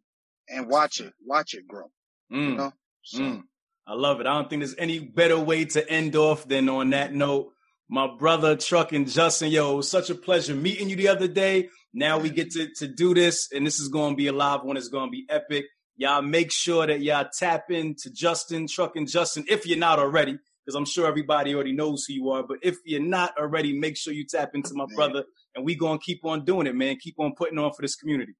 [0.49, 1.89] and watch it, watch it grow.
[2.31, 2.49] Mm.
[2.49, 2.73] You know?
[3.03, 3.19] So.
[3.19, 3.43] Mm.
[3.87, 4.27] I love it.
[4.27, 7.53] I don't think there's any better way to end off than on that note.
[7.89, 11.69] My brother Truckin' Justin, yo, it was such a pleasure meeting you the other day.
[11.93, 14.63] Now we get to, to do this, and this is going to be a live
[14.63, 14.75] one.
[14.75, 15.65] It's going to be epic.
[15.95, 20.75] Y'all make sure that y'all tap into Justin, Truckin' Justin, if you're not already, because
[20.75, 22.43] I'm sure everybody already knows who you are.
[22.43, 24.95] But if you're not already, make sure you tap into my man.
[24.95, 25.23] brother,
[25.55, 26.97] and we going to keep on doing it, man.
[26.97, 28.33] Keep on putting on for this community.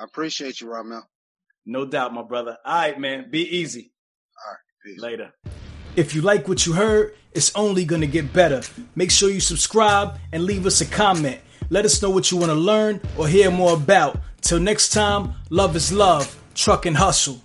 [0.00, 1.08] I appreciate you, Ramel.
[1.66, 2.56] No doubt, my brother.
[2.64, 3.30] All right, man.
[3.30, 3.92] Be easy.
[4.46, 4.58] All right.
[4.84, 5.00] Peace.
[5.00, 5.32] Later.
[5.96, 8.62] If you like what you heard, it's only going to get better.
[8.94, 11.40] Make sure you subscribe and leave us a comment.
[11.70, 14.20] Let us know what you want to learn or hear more about.
[14.40, 17.42] Till next time, love is love, truck and hustle.